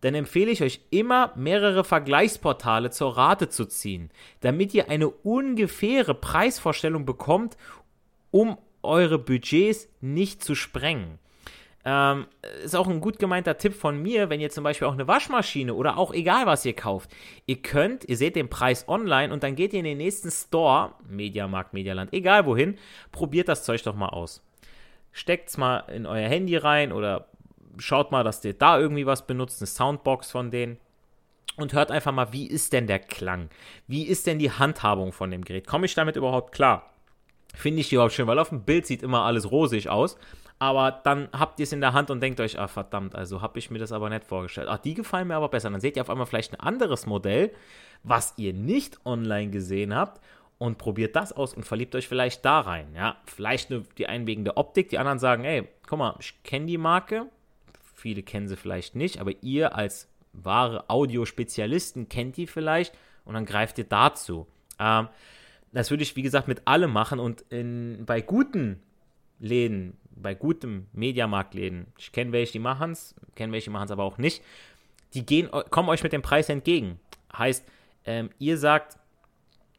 dann 0.00 0.14
empfehle 0.14 0.50
ich 0.50 0.62
euch 0.62 0.80
immer, 0.90 1.32
mehrere 1.36 1.84
Vergleichsportale 1.84 2.90
zur 2.90 3.16
Rate 3.16 3.48
zu 3.48 3.66
ziehen, 3.66 4.10
damit 4.40 4.74
ihr 4.74 4.88
eine 4.88 5.08
ungefähre 5.08 6.14
Preisvorstellung 6.14 7.04
bekommt, 7.04 7.56
um 8.30 8.58
eure 8.82 9.18
Budgets 9.18 9.88
nicht 10.00 10.42
zu 10.42 10.54
sprengen. 10.54 11.18
Ähm, 11.82 12.26
ist 12.62 12.76
auch 12.76 12.88
ein 12.88 13.00
gut 13.00 13.18
gemeinter 13.18 13.56
Tipp 13.56 13.72
von 13.72 14.02
mir, 14.02 14.28
wenn 14.28 14.40
ihr 14.40 14.50
zum 14.50 14.64
Beispiel 14.64 14.86
auch 14.86 14.92
eine 14.92 15.08
Waschmaschine 15.08 15.72
oder 15.72 15.96
auch 15.96 16.12
egal 16.12 16.44
was 16.44 16.64
ihr 16.66 16.74
kauft. 16.74 17.10
Ihr 17.46 17.62
könnt, 17.62 18.04
ihr 18.06 18.18
seht 18.18 18.36
den 18.36 18.50
Preis 18.50 18.86
online 18.86 19.32
und 19.32 19.42
dann 19.42 19.56
geht 19.56 19.72
ihr 19.72 19.78
in 19.78 19.86
den 19.86 19.98
nächsten 19.98 20.30
Store, 20.30 20.92
Mediamarkt, 21.08 21.72
Medialand, 21.72 22.12
egal 22.12 22.44
wohin, 22.44 22.76
probiert 23.12 23.48
das 23.48 23.64
Zeug 23.64 23.82
doch 23.82 23.94
mal 23.94 24.10
aus. 24.10 24.44
Steckt 25.12 25.48
es 25.48 25.56
mal 25.56 25.80
in 25.88 26.04
euer 26.04 26.28
Handy 26.28 26.56
rein 26.56 26.92
oder 26.92 27.29
schaut 27.80 28.12
mal, 28.12 28.24
dass 28.24 28.44
ihr 28.44 28.54
da 28.54 28.78
irgendwie 28.78 29.06
was 29.06 29.26
benutzt, 29.26 29.60
eine 29.60 29.66
Soundbox 29.66 30.30
von 30.30 30.50
denen. 30.50 30.78
Und 31.56 31.72
hört 31.72 31.90
einfach 31.90 32.12
mal, 32.12 32.32
wie 32.32 32.46
ist 32.46 32.72
denn 32.72 32.86
der 32.86 33.00
Klang? 33.00 33.50
Wie 33.86 34.04
ist 34.04 34.26
denn 34.26 34.38
die 34.38 34.52
Handhabung 34.52 35.12
von 35.12 35.30
dem 35.30 35.44
Gerät? 35.44 35.66
Komme 35.66 35.86
ich 35.86 35.94
damit 35.94 36.16
überhaupt 36.16 36.52
klar? 36.52 36.90
Finde 37.54 37.80
ich 37.80 37.88
die 37.88 37.96
überhaupt 37.96 38.14
schön, 38.14 38.28
weil 38.28 38.38
auf 38.38 38.50
dem 38.50 38.62
Bild 38.62 38.86
sieht 38.86 39.02
immer 39.02 39.24
alles 39.24 39.50
rosig 39.50 39.88
aus. 39.88 40.16
Aber 40.58 41.00
dann 41.04 41.28
habt 41.32 41.58
ihr 41.58 41.64
es 41.64 41.72
in 41.72 41.80
der 41.80 41.92
Hand 41.94 42.10
und 42.10 42.20
denkt 42.20 42.38
euch, 42.38 42.58
ah 42.58 42.68
verdammt, 42.68 43.14
also 43.14 43.40
habe 43.40 43.58
ich 43.58 43.70
mir 43.70 43.78
das 43.78 43.92
aber 43.92 44.10
nicht 44.10 44.24
vorgestellt. 44.24 44.68
Ach, 44.70 44.78
die 44.78 44.94
gefallen 44.94 45.28
mir 45.28 45.36
aber 45.36 45.48
besser. 45.48 45.70
Dann 45.70 45.80
seht 45.80 45.96
ihr 45.96 46.02
auf 46.02 46.10
einmal 46.10 46.26
vielleicht 46.26 46.52
ein 46.52 46.60
anderes 46.60 47.06
Modell, 47.06 47.50
was 48.02 48.34
ihr 48.36 48.52
nicht 48.52 49.04
online 49.04 49.50
gesehen 49.50 49.94
habt 49.94 50.20
und 50.58 50.76
probiert 50.76 51.16
das 51.16 51.32
aus 51.32 51.54
und 51.54 51.64
verliebt 51.64 51.94
euch 51.94 52.06
vielleicht 52.06 52.44
da 52.44 52.60
rein. 52.60 52.94
Ja, 52.94 53.16
vielleicht 53.24 53.70
nur 53.70 53.84
die 53.96 54.06
einen 54.06 54.26
wegen 54.26 54.44
der 54.44 54.58
Optik, 54.58 54.90
die 54.90 54.98
anderen 54.98 55.18
sagen, 55.18 55.44
ey, 55.44 55.66
guck 55.86 55.98
mal, 55.98 56.14
ich 56.20 56.42
kenne 56.42 56.66
die 56.66 56.78
Marke, 56.78 57.26
viele 58.00 58.22
kennen 58.22 58.48
sie 58.48 58.56
vielleicht 58.56 58.96
nicht, 58.96 59.20
aber 59.20 59.32
ihr 59.42 59.76
als 59.76 60.08
wahre 60.32 60.88
Audiospezialisten 60.88 62.08
kennt 62.08 62.36
die 62.36 62.46
vielleicht 62.46 62.96
und 63.24 63.34
dann 63.34 63.46
greift 63.46 63.78
ihr 63.78 63.84
dazu. 63.84 64.46
Ähm, 64.78 65.08
das 65.72 65.90
würde 65.90 66.02
ich, 66.02 66.16
wie 66.16 66.22
gesagt, 66.22 66.48
mit 66.48 66.66
allem 66.66 66.92
machen 66.92 67.20
und 67.20 67.42
in, 67.50 68.04
bei 68.06 68.20
guten 68.20 68.82
Läden, 69.38 69.96
bei 70.10 70.34
gutem 70.34 70.86
Mediamarktläden, 70.92 71.86
ich 71.96 72.12
kenne 72.12 72.32
welche, 72.32 72.52
die 72.52 72.58
machen 72.58 72.92
es, 72.92 73.14
kenne 73.36 73.52
welche, 73.52 73.66
die 73.66 73.70
machen 73.70 73.86
es 73.86 73.90
aber 73.90 74.04
auch 74.04 74.18
nicht, 74.18 74.42
die 75.14 75.24
gehen, 75.24 75.48
kommen 75.70 75.88
euch 75.88 76.02
mit 76.02 76.12
dem 76.12 76.22
Preis 76.22 76.48
entgegen. 76.48 76.98
Heißt, 77.36 77.64
ähm, 78.04 78.30
ihr 78.38 78.58
sagt, 78.58 78.98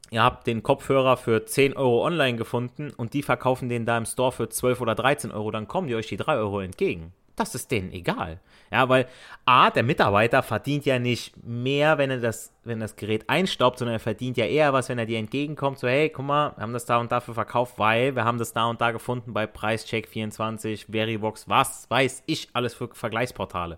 ihr 0.09 0.23
habt 0.23 0.47
den 0.47 0.63
Kopfhörer 0.63 1.17
für 1.17 1.45
10 1.45 1.75
Euro 1.75 2.05
online 2.05 2.37
gefunden 2.37 2.91
und 2.91 3.13
die 3.13 3.23
verkaufen 3.23 3.69
den 3.69 3.85
da 3.85 3.97
im 3.97 4.05
Store 4.05 4.31
für 4.31 4.49
12 4.49 4.81
oder 4.81 4.95
13 4.95 5.31
Euro, 5.31 5.51
dann 5.51 5.67
kommen 5.67 5.87
die 5.87 5.95
euch 5.95 6.07
die 6.07 6.17
3 6.17 6.35
Euro 6.37 6.61
entgegen 6.61 7.13
das 7.35 7.55
ist 7.55 7.71
denen 7.71 7.91
egal. 7.91 8.39
Ja, 8.71 8.87
weil 8.87 9.07
A, 9.45 9.69
der 9.69 9.83
Mitarbeiter 9.83 10.43
verdient 10.43 10.85
ja 10.85 10.99
nicht 10.99 11.33
mehr, 11.43 11.97
wenn 11.97 12.09
er 12.09 12.19
das, 12.19 12.53
wenn 12.63 12.79
das 12.79 12.95
Gerät 12.95 13.29
einstaubt, 13.29 13.79
sondern 13.79 13.95
er 13.95 13.99
verdient 13.99 14.37
ja 14.37 14.45
eher 14.45 14.71
was, 14.73 14.89
wenn 14.89 14.99
er 14.99 15.05
dir 15.05 15.19
entgegenkommt, 15.19 15.79
so, 15.79 15.87
hey, 15.87 16.09
guck 16.09 16.25
mal, 16.25 16.53
wir 16.55 16.61
haben 16.61 16.73
das 16.73 16.85
da 16.85 16.97
und 16.97 17.11
dafür 17.11 17.33
verkauft, 17.33 17.77
weil 17.77 18.15
wir 18.15 18.23
haben 18.23 18.37
das 18.37 18.53
da 18.53 18.69
und 18.69 18.79
da 18.79 18.91
gefunden 18.91 19.33
bei 19.33 19.45
Preischeck24, 19.45 20.91
Verivox, 20.91 21.49
was 21.49 21.89
weiß 21.89 22.23
ich, 22.25 22.49
alles 22.53 22.73
für 22.73 22.89
Vergleichsportale. 22.93 23.77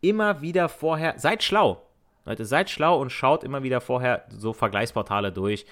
Immer 0.00 0.40
wieder 0.40 0.68
vorher, 0.68 1.18
seid 1.18 1.42
schlau. 1.42 1.82
Leute, 2.24 2.44
seid 2.44 2.70
schlau 2.70 3.00
und 3.00 3.10
schaut 3.10 3.42
immer 3.42 3.62
wieder 3.64 3.80
vorher 3.80 4.24
so 4.30 4.52
Vergleichsportale 4.52 5.32
durch 5.32 5.66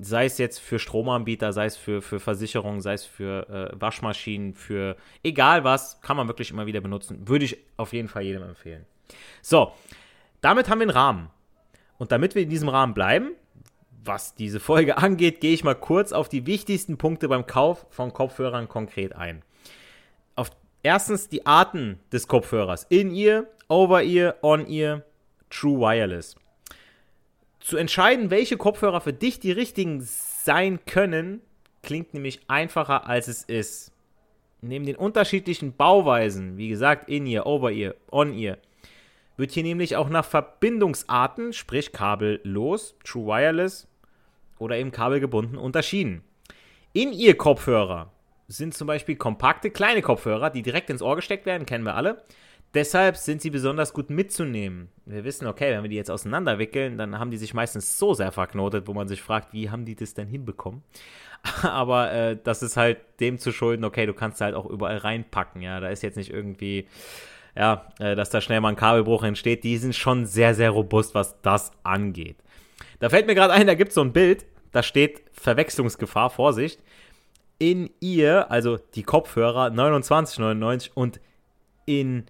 sei 0.00 0.24
es 0.24 0.38
jetzt 0.38 0.58
für 0.58 0.78
Stromanbieter, 0.78 1.52
sei 1.52 1.66
es 1.66 1.76
für, 1.76 2.02
für 2.02 2.20
Versicherungen, 2.20 2.80
sei 2.80 2.94
es 2.94 3.04
für 3.04 3.48
äh, 3.48 3.80
Waschmaschinen, 3.80 4.54
für 4.54 4.96
egal 5.22 5.64
was, 5.64 6.00
kann 6.00 6.16
man 6.16 6.28
wirklich 6.28 6.50
immer 6.50 6.66
wieder 6.66 6.80
benutzen. 6.80 7.28
Würde 7.28 7.44
ich 7.44 7.58
auf 7.76 7.92
jeden 7.92 8.08
Fall 8.08 8.22
jedem 8.22 8.42
empfehlen. 8.42 8.86
So, 9.42 9.72
damit 10.40 10.68
haben 10.68 10.78
wir 10.78 10.84
einen 10.84 10.96
Rahmen. 10.96 11.30
Und 11.98 12.12
damit 12.12 12.34
wir 12.34 12.42
in 12.42 12.48
diesem 12.48 12.70
Rahmen 12.70 12.94
bleiben, 12.94 13.32
was 14.04 14.34
diese 14.34 14.60
Folge 14.60 14.96
angeht, 14.98 15.40
gehe 15.40 15.52
ich 15.52 15.64
mal 15.64 15.74
kurz 15.74 16.12
auf 16.12 16.28
die 16.28 16.46
wichtigsten 16.46 16.96
Punkte 16.96 17.28
beim 17.28 17.46
Kauf 17.46 17.86
von 17.90 18.12
Kopfhörern 18.12 18.68
konkret 18.68 19.14
ein. 19.14 19.42
Auf 20.34 20.50
erstens 20.82 21.28
die 21.28 21.46
Arten 21.46 22.00
des 22.12 22.26
Kopfhörers. 22.26 22.84
In-Ear, 22.88 23.44
Over-Ear, 23.68 24.36
On-Ear, 24.42 25.02
True 25.50 25.80
Wireless. 25.80 26.36
Zu 27.60 27.76
entscheiden, 27.76 28.30
welche 28.30 28.56
Kopfhörer 28.56 29.00
für 29.00 29.12
dich 29.12 29.38
die 29.38 29.52
richtigen 29.52 30.00
sein 30.00 30.80
können, 30.86 31.40
klingt 31.82 32.14
nämlich 32.14 32.40
einfacher 32.48 33.06
als 33.06 33.28
es 33.28 33.44
ist. 33.44 33.92
Neben 34.62 34.86
den 34.86 34.96
unterschiedlichen 34.96 35.74
Bauweisen, 35.76 36.56
wie 36.56 36.68
gesagt, 36.68 37.08
In-Ear, 37.08 37.46
Over-Ear, 37.46 37.94
On-Ear, 38.10 38.58
wird 39.36 39.52
hier 39.52 39.62
nämlich 39.62 39.96
auch 39.96 40.08
nach 40.08 40.24
Verbindungsarten, 40.24 41.52
sprich 41.52 41.92
kabellos, 41.92 42.94
True 43.04 43.26
Wireless 43.26 43.88
oder 44.58 44.76
eben 44.76 44.90
kabelgebunden 44.90 45.56
unterschieden. 45.56 46.22
In-Ear-Kopfhörer 46.92 48.10
sind 48.48 48.74
zum 48.74 48.86
Beispiel 48.86 49.16
kompakte, 49.16 49.70
kleine 49.70 50.02
Kopfhörer, 50.02 50.50
die 50.50 50.62
direkt 50.62 50.90
ins 50.90 51.02
Ohr 51.02 51.16
gesteckt 51.16 51.46
werden, 51.46 51.66
kennen 51.66 51.84
wir 51.84 51.94
alle. 51.94 52.22
Deshalb 52.72 53.16
sind 53.16 53.42
sie 53.42 53.50
besonders 53.50 53.92
gut 53.92 54.10
mitzunehmen. 54.10 54.90
Wir 55.04 55.24
wissen, 55.24 55.48
okay, 55.48 55.72
wenn 55.72 55.82
wir 55.82 55.90
die 55.90 55.96
jetzt 55.96 56.10
auseinanderwickeln, 56.10 56.98
dann 56.98 57.18
haben 57.18 57.32
die 57.32 57.36
sich 57.36 57.52
meistens 57.52 57.98
so 57.98 58.14
sehr 58.14 58.30
verknotet, 58.30 58.86
wo 58.86 58.94
man 58.94 59.08
sich 59.08 59.22
fragt, 59.22 59.52
wie 59.52 59.70
haben 59.70 59.84
die 59.84 59.96
das 59.96 60.14
denn 60.14 60.28
hinbekommen? 60.28 60.82
Aber 61.62 62.12
äh, 62.12 62.38
das 62.42 62.62
ist 62.62 62.76
halt 62.76 62.98
dem 63.18 63.38
zu 63.38 63.50
schulden, 63.50 63.84
okay, 63.84 64.06
du 64.06 64.14
kannst 64.14 64.40
halt 64.40 64.54
auch 64.54 64.66
überall 64.66 64.98
reinpacken, 64.98 65.62
ja. 65.62 65.80
Da 65.80 65.88
ist 65.88 66.02
jetzt 66.04 66.16
nicht 66.16 66.32
irgendwie, 66.32 66.86
ja, 67.56 67.88
äh, 67.98 68.14
dass 68.14 68.30
da 68.30 68.40
schnell 68.40 68.60
mal 68.60 68.68
ein 68.68 68.76
Kabelbruch 68.76 69.24
entsteht. 69.24 69.64
Die 69.64 69.76
sind 69.76 69.96
schon 69.96 70.24
sehr, 70.24 70.54
sehr 70.54 70.70
robust, 70.70 71.14
was 71.16 71.40
das 71.42 71.72
angeht. 71.82 72.36
Da 73.00 73.08
fällt 73.08 73.26
mir 73.26 73.34
gerade 73.34 73.52
ein, 73.52 73.66
da 73.66 73.74
gibt 73.74 73.88
es 73.88 73.94
so 73.96 74.02
ein 74.02 74.12
Bild, 74.12 74.46
da 74.70 74.84
steht 74.84 75.22
Verwechslungsgefahr, 75.32 76.30
Vorsicht. 76.30 76.80
In 77.58 77.90
ihr, 77.98 78.50
also 78.50 78.78
die 78.94 79.02
Kopfhörer 79.02 79.66
29,99 79.66 80.90
und 80.94 81.20
in 81.84 82.26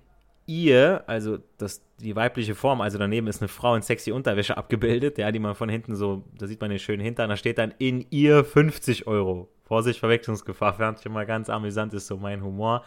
ihr, 0.50 1.04
also 1.07 1.38
das, 1.59 1.80
die 2.00 2.16
weibliche 2.16 2.57
Form, 2.57 2.80
also 2.80 2.99
daneben 2.99 3.28
ist 3.28 3.40
eine 3.40 3.47
Frau 3.47 3.76
in 3.76 3.83
sexy 3.83 4.11
Unterwäsche 4.11 4.57
abgebildet, 4.57 5.16
ja, 5.16 5.30
die 5.30 5.38
man 5.38 5.54
von 5.54 5.69
hinten 5.69 5.95
so, 5.95 6.25
da 6.37 6.49
sieht 6.49 6.61
man 6.61 6.71
den 6.71 6.80
schönen 6.80 7.02
Hintern, 7.02 7.30
da 7.30 7.37
steht 7.37 7.59
dann 7.59 7.73
in 7.78 8.04
ihr 8.11 8.45
50 8.45 9.07
Euro. 9.07 9.49
Vorsicht, 9.62 10.00
Verwechslungsgefahr, 10.00 10.75
fand 10.75 10.99
ich 10.99 11.07
immer 11.07 11.25
ganz 11.25 11.49
amüsant, 11.49 11.95
ist 11.95 12.09
so 12.09 12.16
mein 12.16 12.42
Humor. 12.42 12.83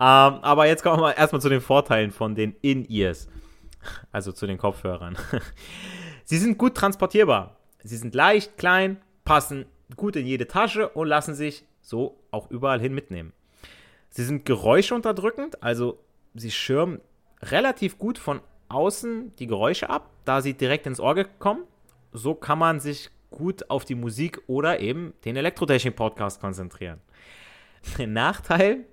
Ähm, 0.00 0.38
aber 0.40 0.66
jetzt 0.66 0.82
kommen 0.82 1.02
wir 1.02 1.14
erstmal 1.14 1.42
zu 1.42 1.50
den 1.50 1.60
Vorteilen 1.60 2.10
von 2.10 2.34
den 2.34 2.56
In-Ears, 2.62 3.28
also 4.10 4.32
zu 4.32 4.46
den 4.46 4.56
Kopfhörern. 4.56 5.18
Sie 6.24 6.38
sind 6.38 6.56
gut 6.56 6.74
transportierbar. 6.74 7.58
Sie 7.82 7.98
sind 7.98 8.14
leicht, 8.14 8.56
klein, 8.56 8.96
passen 9.26 9.66
gut 9.96 10.16
in 10.16 10.26
jede 10.26 10.48
Tasche 10.48 10.88
und 10.88 11.08
lassen 11.08 11.34
sich 11.34 11.66
so 11.82 12.18
auch 12.30 12.50
überall 12.50 12.80
hin 12.80 12.94
mitnehmen. 12.94 13.34
Sie 14.08 14.24
sind 14.24 14.46
geräuschunterdrückend, 14.46 15.62
also 15.62 15.98
sie 16.34 16.50
schirmen 16.50 17.00
relativ 17.42 17.98
gut 17.98 18.18
von 18.18 18.40
außen 18.68 19.34
die 19.36 19.46
Geräusche 19.46 19.90
ab, 19.90 20.10
da 20.24 20.40
sie 20.40 20.54
direkt 20.54 20.86
ins 20.86 21.00
Ohr 21.00 21.14
kommen. 21.38 21.64
So 22.12 22.34
kann 22.34 22.58
man 22.58 22.80
sich 22.80 23.10
gut 23.30 23.70
auf 23.70 23.84
die 23.84 23.94
Musik 23.94 24.40
oder 24.46 24.80
eben 24.80 25.14
den 25.24 25.36
Elektrotechnik-Podcast 25.36 26.40
konzentrieren. 26.40 27.00
Nachteil 27.98 28.84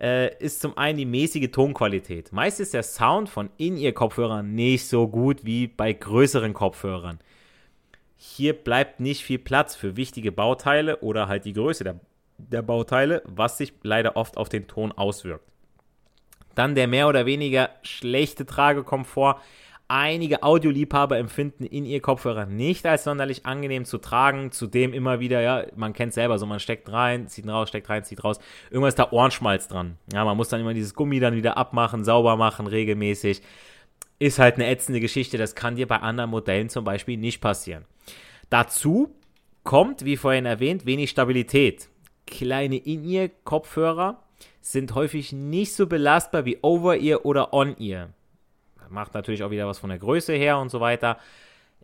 äh, 0.00 0.36
ist 0.38 0.60
zum 0.60 0.76
einen 0.78 0.98
die 0.98 1.06
mäßige 1.06 1.50
Tonqualität. 1.50 2.32
Meist 2.32 2.60
ist 2.60 2.74
der 2.74 2.82
Sound 2.82 3.28
von 3.28 3.50
In-Ear-Kopfhörern 3.58 4.54
nicht 4.54 4.86
so 4.86 5.08
gut 5.08 5.44
wie 5.44 5.66
bei 5.66 5.92
größeren 5.92 6.54
Kopfhörern. 6.54 7.18
Hier 8.16 8.52
bleibt 8.52 9.00
nicht 9.00 9.24
viel 9.24 9.38
Platz 9.38 9.74
für 9.74 9.96
wichtige 9.96 10.32
Bauteile 10.32 10.98
oder 10.98 11.28
halt 11.28 11.44
die 11.44 11.52
Größe 11.52 11.84
der, 11.84 12.00
der 12.38 12.62
Bauteile, 12.62 13.22
was 13.26 13.58
sich 13.58 13.72
leider 13.82 14.16
oft 14.16 14.36
auf 14.36 14.48
den 14.48 14.68
Ton 14.68 14.92
auswirkt. 14.92 15.50
Dann 16.60 16.74
der 16.74 16.88
mehr 16.88 17.08
oder 17.08 17.24
weniger 17.24 17.70
schlechte 17.80 18.44
Tragekomfort. 18.44 19.40
Einige 19.88 20.42
Audioliebhaber 20.42 21.16
empfinden 21.16 21.64
in 21.64 21.86
ihr 21.86 22.02
Kopfhörer 22.02 22.44
nicht 22.44 22.84
als 22.84 23.04
sonderlich 23.04 23.46
angenehm 23.46 23.86
zu 23.86 23.96
tragen. 23.96 24.52
Zudem 24.52 24.92
immer 24.92 25.20
wieder, 25.20 25.40
ja, 25.40 25.64
man 25.74 25.94
kennt 25.94 26.12
selber 26.12 26.38
so, 26.38 26.44
man 26.44 26.60
steckt 26.60 26.92
rein, 26.92 27.28
zieht 27.28 27.48
raus, 27.48 27.70
steckt 27.70 27.88
rein, 27.88 28.04
zieht 28.04 28.22
raus. 28.22 28.40
Irgendwas 28.68 28.90
ist 28.90 28.98
da 28.98 29.10
Ohrenschmalz 29.10 29.68
dran. 29.68 29.96
Ja, 30.12 30.22
man 30.26 30.36
muss 30.36 30.50
dann 30.50 30.60
immer 30.60 30.74
dieses 30.74 30.92
Gummi 30.92 31.18
dann 31.18 31.34
wieder 31.34 31.56
abmachen, 31.56 32.04
sauber 32.04 32.36
machen, 32.36 32.66
regelmäßig. 32.66 33.40
Ist 34.18 34.38
halt 34.38 34.56
eine 34.56 34.66
ätzende 34.66 35.00
Geschichte. 35.00 35.38
Das 35.38 35.54
kann 35.54 35.76
dir 35.76 35.88
bei 35.88 35.96
anderen 36.00 36.28
Modellen 36.28 36.68
zum 36.68 36.84
Beispiel 36.84 37.16
nicht 37.16 37.40
passieren. 37.40 37.86
Dazu 38.50 39.14
kommt, 39.64 40.04
wie 40.04 40.18
vorhin 40.18 40.44
erwähnt, 40.44 40.84
wenig 40.84 41.08
Stabilität. 41.08 41.88
Kleine 42.26 42.76
In-Ear-Kopfhörer 42.76 44.22
sind 44.60 44.94
häufig 44.94 45.32
nicht 45.32 45.74
so 45.74 45.86
belastbar 45.86 46.44
wie 46.44 46.58
Over-Ear 46.62 47.24
oder 47.24 47.52
On-Ear. 47.52 48.10
Macht 48.88 49.14
natürlich 49.14 49.44
auch 49.44 49.50
wieder 49.50 49.68
was 49.68 49.78
von 49.78 49.90
der 49.90 49.98
Größe 49.98 50.32
her 50.32 50.58
und 50.58 50.68
so 50.68 50.80
weiter. 50.80 51.18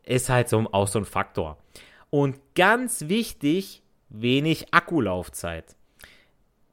Ist 0.03 0.29
halt 0.29 0.49
so, 0.49 0.67
auch 0.73 0.89
so 0.89 0.99
ein 0.99 1.05
Faktor. 1.05 1.57
Und 2.11 2.37
ganz 2.55 3.09
wichtig, 3.09 3.83
wenig 4.09 4.73
Akkulaufzeit 4.73 5.77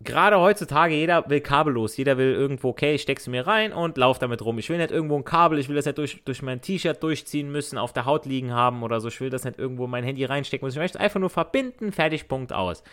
gerade 0.03 0.39
heutzutage, 0.39 0.95
jeder 0.95 1.29
will 1.29 1.41
kabellos, 1.41 1.97
jeder 1.97 2.17
will 2.17 2.33
irgendwo, 2.33 2.69
okay, 2.69 2.95
ich 2.95 3.01
steck's 3.01 3.27
mir 3.27 3.47
rein 3.47 3.73
und 3.73 3.97
lauf 3.97 4.19
damit 4.19 4.43
rum. 4.43 4.59
Ich 4.59 4.69
will 4.69 4.77
nicht 4.77 4.91
irgendwo 4.91 5.17
ein 5.17 5.23
Kabel, 5.23 5.59
ich 5.59 5.69
will 5.69 5.75
das 5.75 5.85
nicht 5.85 5.97
durch, 5.97 6.23
durch 6.23 6.41
mein 6.41 6.61
T-Shirt 6.61 7.01
durchziehen 7.01 7.51
müssen, 7.51 7.77
auf 7.77 7.93
der 7.93 8.05
Haut 8.05 8.25
liegen 8.25 8.53
haben 8.53 8.83
oder 8.83 8.99
so. 8.99 9.07
Ich 9.07 9.21
will 9.21 9.29
das 9.29 9.43
nicht 9.43 9.59
irgendwo 9.59 9.85
in 9.85 9.91
mein 9.91 10.03
Handy 10.03 10.25
reinstecken 10.25 10.65
müssen. 10.65 10.77
Ich 10.77 10.83
möchte 10.83 10.99
einfach 10.99 11.19
nur 11.19 11.29
verbinden, 11.29 11.91
fertig, 11.91 12.27
Punkt 12.27 12.53
aus. 12.53 12.83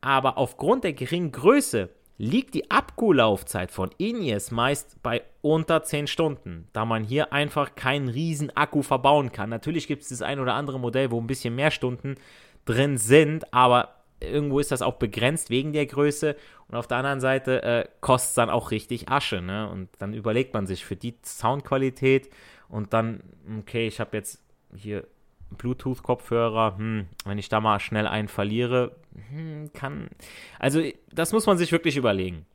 Aber 0.00 0.38
aufgrund 0.38 0.84
der 0.84 0.92
geringen 0.92 1.32
Größe 1.32 1.90
liegt 2.20 2.52
die 2.52 2.70
Akkulaufzeit 2.70 3.70
von 3.70 3.90
In-Ears 3.96 4.50
meist 4.50 5.02
bei 5.02 5.22
unter 5.40 5.82
10 5.82 6.06
Stunden, 6.06 6.68
da 6.74 6.84
man 6.84 7.02
hier 7.02 7.32
einfach 7.32 7.76
keinen 7.76 8.10
riesen 8.10 8.54
Akku 8.54 8.82
verbauen 8.82 9.32
kann. 9.32 9.48
Natürlich 9.48 9.86
gibt 9.86 10.02
es 10.02 10.10
das 10.10 10.20
ein 10.20 10.38
oder 10.38 10.52
andere 10.52 10.78
Modell, 10.78 11.10
wo 11.10 11.18
ein 11.18 11.26
bisschen 11.26 11.54
mehr 11.54 11.70
Stunden 11.70 12.16
drin 12.66 12.98
sind, 12.98 13.54
aber 13.54 13.94
irgendwo 14.20 14.58
ist 14.58 14.70
das 14.70 14.82
auch 14.82 14.96
begrenzt 14.96 15.48
wegen 15.48 15.72
der 15.72 15.86
Größe. 15.86 16.36
Und 16.68 16.76
auf 16.76 16.86
der 16.86 16.98
anderen 16.98 17.20
Seite 17.20 17.62
äh, 17.62 17.88
kostet 18.02 18.28
es 18.28 18.34
dann 18.34 18.50
auch 18.50 18.70
richtig 18.70 19.08
Asche. 19.08 19.40
Ne? 19.40 19.70
Und 19.70 19.88
dann 19.98 20.12
überlegt 20.12 20.52
man 20.52 20.66
sich 20.66 20.84
für 20.84 20.96
die 20.96 21.14
Soundqualität 21.24 22.28
und 22.68 22.92
dann, 22.92 23.22
okay, 23.60 23.86
ich 23.86 23.98
habe 23.98 24.14
jetzt 24.18 24.44
hier 24.76 25.06
Bluetooth-Kopfhörer, 25.56 26.76
hm, 26.76 27.06
wenn 27.24 27.38
ich 27.38 27.48
da 27.48 27.60
mal 27.60 27.80
schnell 27.80 28.06
einen 28.06 28.28
verliere, 28.28 28.96
hm, 29.30 29.72
kann. 29.72 30.08
Also, 30.58 30.82
das 31.12 31.32
muss 31.32 31.46
man 31.46 31.58
sich 31.58 31.72
wirklich 31.72 31.96
überlegen. 31.96 32.46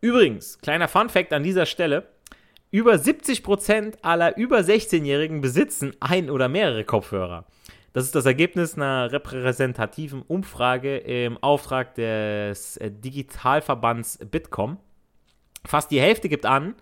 Übrigens, 0.00 0.58
kleiner 0.58 0.88
Fun-Fact 0.88 1.32
an 1.32 1.42
dieser 1.42 1.66
Stelle: 1.66 2.08
Über 2.70 2.94
70% 2.94 3.98
aller 4.02 4.36
über 4.36 4.58
16-Jährigen 4.58 5.40
besitzen 5.40 5.92
ein 6.00 6.30
oder 6.30 6.48
mehrere 6.48 6.84
Kopfhörer. 6.84 7.46
Das 7.92 8.04
ist 8.04 8.14
das 8.14 8.24
Ergebnis 8.24 8.76
einer 8.76 9.10
repräsentativen 9.10 10.22
Umfrage 10.22 10.98
im 10.98 11.38
Auftrag 11.38 11.96
des 11.96 12.76
äh, 12.76 12.90
Digitalverbands 12.90 14.18
Bitkom. 14.30 14.78
Fast 15.66 15.90
die 15.90 16.00
Hälfte 16.00 16.28
gibt 16.28 16.46
an, 16.46 16.74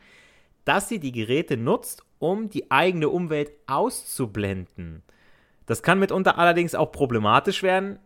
dass 0.65 0.89
sie 0.89 1.01
die 1.01 1.13
Geräte 1.13 1.57
nutzt, 1.57 2.05
um 2.19 2.51
die 2.51 2.71
eigene 2.71 3.09
Umwelt 3.09 3.53
auszublenden. 3.67 5.03
Das 5.69 5.83
kann 5.83 5.99
mitunter 5.99 6.39
allerdings 6.39 6.75
auch 6.75 6.91
problematisch 6.91 7.63
werden, 7.63 7.99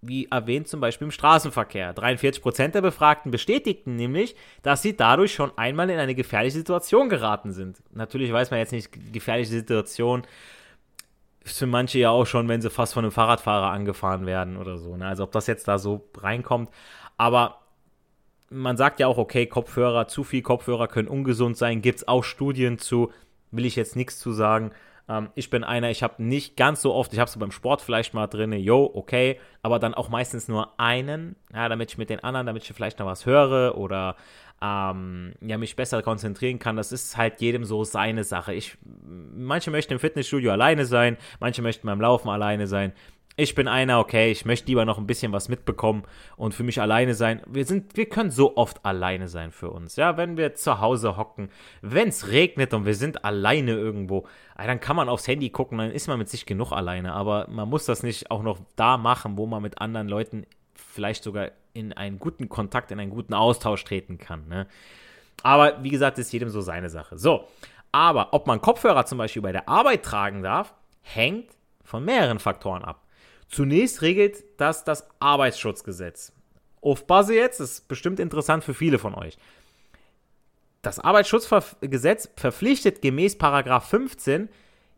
wie 0.00 0.26
erwähnt 0.30 0.68
zum 0.68 0.80
Beispiel 0.80 1.04
im 1.04 1.10
Straßenverkehr. 1.10 1.94
43% 1.94 2.68
der 2.68 2.80
Befragten 2.80 3.30
bestätigten 3.30 3.94
nämlich, 3.94 4.34
dass 4.62 4.80
sie 4.80 4.96
dadurch 4.96 5.34
schon 5.34 5.52
einmal 5.58 5.90
in 5.90 5.98
eine 5.98 6.14
gefährliche 6.14 6.56
Situation 6.56 7.10
geraten 7.10 7.52
sind. 7.52 7.82
Natürlich 7.92 8.32
weiß 8.32 8.50
man 8.50 8.58
jetzt 8.58 8.72
nicht, 8.72 9.12
gefährliche 9.12 9.50
Situation 9.50 10.22
ist 11.44 11.58
für 11.58 11.66
manche 11.66 11.98
ja 11.98 12.08
auch 12.08 12.24
schon, 12.24 12.48
wenn 12.48 12.62
sie 12.62 12.70
fast 12.70 12.94
von 12.94 13.04
einem 13.04 13.12
Fahrradfahrer 13.12 13.70
angefahren 13.70 14.24
werden 14.24 14.56
oder 14.56 14.78
so. 14.78 14.96
Ne? 14.96 15.06
Also 15.06 15.24
ob 15.24 15.32
das 15.32 15.46
jetzt 15.46 15.68
da 15.68 15.78
so 15.78 16.08
reinkommt. 16.16 16.70
Aber 17.18 17.58
man 18.48 18.78
sagt 18.78 18.98
ja 18.98 19.08
auch, 19.08 19.18
okay, 19.18 19.46
Kopfhörer, 19.46 20.08
zu 20.08 20.24
viel 20.24 20.40
Kopfhörer 20.40 20.88
können 20.88 21.08
ungesund 21.08 21.58
sein. 21.58 21.82
Gibt 21.82 21.98
es 21.98 22.08
auch 22.08 22.24
Studien 22.24 22.78
zu, 22.78 23.12
will 23.50 23.66
ich 23.66 23.76
jetzt 23.76 23.94
nichts 23.94 24.18
zu 24.18 24.32
sagen. 24.32 24.72
Ähm, 25.10 25.30
ich 25.34 25.50
bin 25.50 25.64
einer, 25.64 25.90
ich 25.90 26.02
habe 26.02 26.22
nicht 26.22 26.56
ganz 26.56 26.80
so 26.80 26.94
oft, 26.94 27.12
ich 27.12 27.18
habe 27.18 27.28
es 27.28 27.36
beim 27.36 27.50
Sport 27.50 27.82
vielleicht 27.82 28.14
mal 28.14 28.28
drin, 28.28 28.52
yo, 28.52 28.88
okay, 28.94 29.40
aber 29.60 29.80
dann 29.80 29.92
auch 29.92 30.08
meistens 30.08 30.46
nur 30.46 30.78
einen, 30.78 31.34
ja, 31.52 31.68
damit 31.68 31.90
ich 31.90 31.98
mit 31.98 32.10
den 32.10 32.20
anderen, 32.22 32.46
damit 32.46 32.62
ich 32.62 32.72
vielleicht 32.72 33.00
noch 33.00 33.06
was 33.06 33.26
höre 33.26 33.76
oder 33.76 34.14
ähm, 34.62 35.34
ja, 35.40 35.58
mich 35.58 35.74
besser 35.74 36.02
konzentrieren 36.02 36.58
kann. 36.58 36.76
Das 36.76 36.92
ist 36.92 37.16
halt 37.16 37.40
jedem 37.40 37.64
so 37.64 37.82
seine 37.82 38.24
Sache. 38.24 38.54
Ich, 38.54 38.76
manche 38.84 39.70
möchten 39.70 39.94
im 39.94 39.98
Fitnessstudio 39.98 40.52
alleine 40.52 40.86
sein, 40.86 41.16
manche 41.40 41.62
möchten 41.62 41.86
beim 41.86 42.00
Laufen 42.00 42.28
alleine 42.28 42.66
sein. 42.66 42.92
Ich 43.40 43.54
bin 43.54 43.68
einer, 43.68 44.00
okay, 44.00 44.30
ich 44.30 44.44
möchte 44.44 44.66
lieber 44.66 44.84
noch 44.84 44.98
ein 44.98 45.06
bisschen 45.06 45.32
was 45.32 45.48
mitbekommen 45.48 46.02
und 46.36 46.52
für 46.52 46.62
mich 46.62 46.78
alleine 46.78 47.14
sein. 47.14 47.40
Wir 47.46 47.64
sind, 47.64 47.96
wir 47.96 48.06
können 48.06 48.30
so 48.30 48.58
oft 48.58 48.84
alleine 48.84 49.28
sein 49.28 49.50
für 49.50 49.70
uns. 49.70 49.96
Ja, 49.96 50.18
wenn 50.18 50.36
wir 50.36 50.54
zu 50.56 50.78
Hause 50.78 51.16
hocken, 51.16 51.48
wenn 51.80 52.08
es 52.08 52.28
regnet 52.28 52.74
und 52.74 52.84
wir 52.84 52.94
sind 52.94 53.24
alleine 53.24 53.70
irgendwo, 53.70 54.26
dann 54.58 54.78
kann 54.78 54.94
man 54.94 55.08
aufs 55.08 55.26
Handy 55.26 55.48
gucken, 55.48 55.78
dann 55.78 55.90
ist 55.90 56.06
man 56.06 56.18
mit 56.18 56.28
sich 56.28 56.44
genug 56.44 56.70
alleine. 56.72 57.14
Aber 57.14 57.46
man 57.48 57.66
muss 57.66 57.86
das 57.86 58.02
nicht 58.02 58.30
auch 58.30 58.42
noch 58.42 58.58
da 58.76 58.98
machen, 58.98 59.38
wo 59.38 59.46
man 59.46 59.62
mit 59.62 59.80
anderen 59.80 60.08
Leuten 60.08 60.44
vielleicht 60.74 61.24
sogar 61.24 61.50
in 61.72 61.94
einen 61.94 62.18
guten 62.18 62.50
Kontakt, 62.50 62.90
in 62.90 63.00
einen 63.00 63.10
guten 63.10 63.32
Austausch 63.32 63.82
treten 63.84 64.18
kann. 64.18 64.48
Ne? 64.48 64.66
Aber 65.42 65.82
wie 65.82 65.88
gesagt, 65.88 66.18
ist 66.18 66.30
jedem 66.30 66.50
so 66.50 66.60
seine 66.60 66.90
Sache. 66.90 67.16
So, 67.16 67.48
aber 67.90 68.34
ob 68.34 68.46
man 68.46 68.60
Kopfhörer 68.60 69.06
zum 69.06 69.16
Beispiel 69.16 69.40
bei 69.40 69.52
der 69.52 69.66
Arbeit 69.66 70.02
tragen 70.02 70.42
darf, 70.42 70.74
hängt 71.00 71.48
von 71.82 72.04
mehreren 72.04 72.38
Faktoren 72.38 72.84
ab. 72.84 73.00
Zunächst 73.50 74.00
regelt 74.02 74.42
das 74.56 74.84
das 74.84 75.06
Arbeitsschutzgesetz. 75.18 76.32
Auf 76.80 77.06
Base 77.06 77.34
jetzt, 77.34 77.60
das 77.60 77.72
ist 77.72 77.88
bestimmt 77.88 78.20
interessant 78.20 78.64
für 78.64 78.74
viele 78.74 78.98
von 78.98 79.14
euch. 79.14 79.36
Das 80.82 80.98
Arbeitsschutzgesetz 80.98 82.30
verpflichtet 82.36 83.02
gemäß 83.02 83.36
Paragraph 83.36 83.88
15 83.90 84.48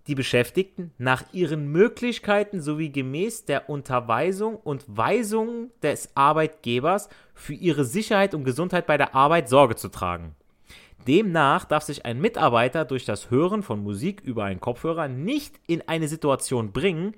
die 0.08 0.14
Beschäftigten 0.16 0.92
nach 0.98 1.22
ihren 1.32 1.70
Möglichkeiten 1.70 2.60
sowie 2.60 2.90
gemäß 2.90 3.44
der 3.44 3.70
Unterweisung 3.70 4.56
und 4.56 4.84
Weisungen 4.88 5.70
des 5.80 6.10
Arbeitgebers 6.16 7.08
für 7.34 7.54
ihre 7.54 7.84
Sicherheit 7.84 8.34
und 8.34 8.44
Gesundheit 8.44 8.86
bei 8.86 8.96
der 8.96 9.14
Arbeit 9.14 9.48
Sorge 9.48 9.76
zu 9.76 9.88
tragen. 9.88 10.34
Demnach 11.06 11.64
darf 11.64 11.84
sich 11.84 12.04
ein 12.04 12.20
Mitarbeiter 12.20 12.84
durch 12.84 13.04
das 13.04 13.30
Hören 13.30 13.62
von 13.62 13.82
Musik 13.82 14.20
über 14.22 14.44
einen 14.44 14.60
Kopfhörer 14.60 15.08
nicht 15.08 15.60
in 15.66 15.82
eine 15.88 16.08
Situation 16.08 16.72
bringen, 16.72 17.14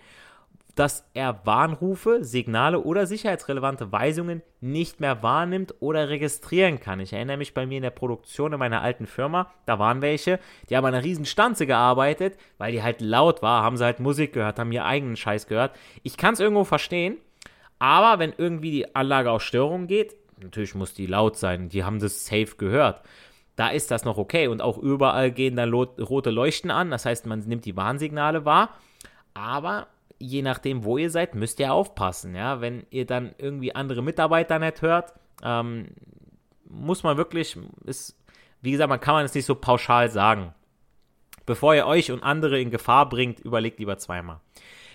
dass 0.75 1.09
er 1.15 1.41
Warnrufe, 1.45 2.25
Signale 2.25 2.81
oder 2.81 3.07
sicherheitsrelevante 3.07 3.93
Weisungen 3.93 4.43
nicht 4.61 4.99
mehr 4.99 5.23
wahrnimmt 5.23 5.75
oder 5.81 6.09
registrieren 6.09 6.81
kann. 6.81 7.01
Ich 7.01 7.13
erinnere 7.13 7.37
mich 7.37 7.55
bei 7.55 7.67
mir 7.67 7.77
in 7.77 7.83
der 7.83 7.91
Produktion 7.91 8.53
in 8.53 8.59
meiner 8.59 8.83
alten 8.83 9.07
Firma, 9.07 9.53
da 9.67 9.79
waren 9.79 10.03
welche, 10.03 10.41
die 10.69 10.77
haben 10.77 10.85
an 10.85 10.95
einer 10.95 11.05
riesen 11.05 11.27
Stanze 11.27 11.67
gearbeitet, 11.67 12.37
weil 12.59 12.73
die 12.73 12.83
halt 12.83 13.01
laut 13.01 13.43
war, 13.43 13.63
haben 13.63 13.77
sie 13.77 13.85
halt 13.85 14.01
Musik 14.01 14.33
gehört, 14.33 14.59
haben 14.59 14.73
ihr 14.73 14.85
eigenen 14.85 15.17
Scheiß 15.17 15.47
gehört. 15.47 15.77
Ich 16.03 16.17
kann 16.17 16.35
es 16.35 16.41
irgendwo 16.41 16.65
verstehen, 16.65 17.19
aber 17.79 18.19
wenn 18.19 18.33
irgendwie 18.37 18.71
die 18.71 18.97
Anlage 18.97 19.31
auf 19.31 19.43
Störung 19.43 19.87
geht, 19.87 20.17
natürlich 20.43 20.75
muss 20.75 20.95
die 20.95 21.07
laut 21.07 21.37
sein, 21.37 21.69
die 21.69 21.85
haben 21.85 22.01
das 22.01 22.27
safe 22.27 22.57
gehört. 22.59 23.03
Da 23.55 23.69
ist 23.69 23.93
das 23.93 24.05
noch 24.05 24.19
okay 24.19 24.49
und 24.49 24.61
auch 24.61 24.79
überall 24.79 25.31
gehen 25.31 25.55
dann 25.55 25.73
rote 25.73 26.31
Leuchten 26.31 26.73
an, 26.73 26.91
das 26.91 27.07
heißt, 27.07 27.27
man 27.27 27.39
nimmt 27.41 27.65
die 27.65 27.77
Warnsignale 27.77 28.45
wahr, 28.45 28.71
aber 29.35 29.87
je 30.25 30.43
nachdem, 30.43 30.85
wo 30.85 30.99
ihr 30.99 31.11
seid, 31.11 31.35
müsst 31.35 31.61
ihr 31.61 31.73
aufpassen. 31.73 32.35
Ja? 32.35 32.61
Wenn 32.61 32.87
ihr 32.91 33.07
dann 33.07 33.35
irgendwie 33.39 33.75
andere 33.75 34.03
Mitarbeiter 34.03 34.59
nicht 34.59 34.83
hört, 34.83 35.13
ähm, 35.43 35.89
muss 36.65 37.03
man 37.03 37.17
wirklich, 37.17 37.59
ist, 37.85 38.19
wie 38.61 38.73
gesagt, 38.73 38.89
man 38.89 39.01
kann 39.01 39.25
es 39.25 39.35
nicht 39.35 39.45
so 39.45 39.55
pauschal 39.55 40.11
sagen. 40.11 40.55
Bevor 41.47 41.75
ihr 41.75 41.87
euch 41.87 42.11
und 42.11 42.23
andere 42.23 42.59
in 42.59 42.71
Gefahr 42.71 43.09
bringt, 43.09 43.41
überlegt 43.41 43.79
lieber 43.79 43.99
zweimal. 43.99 44.41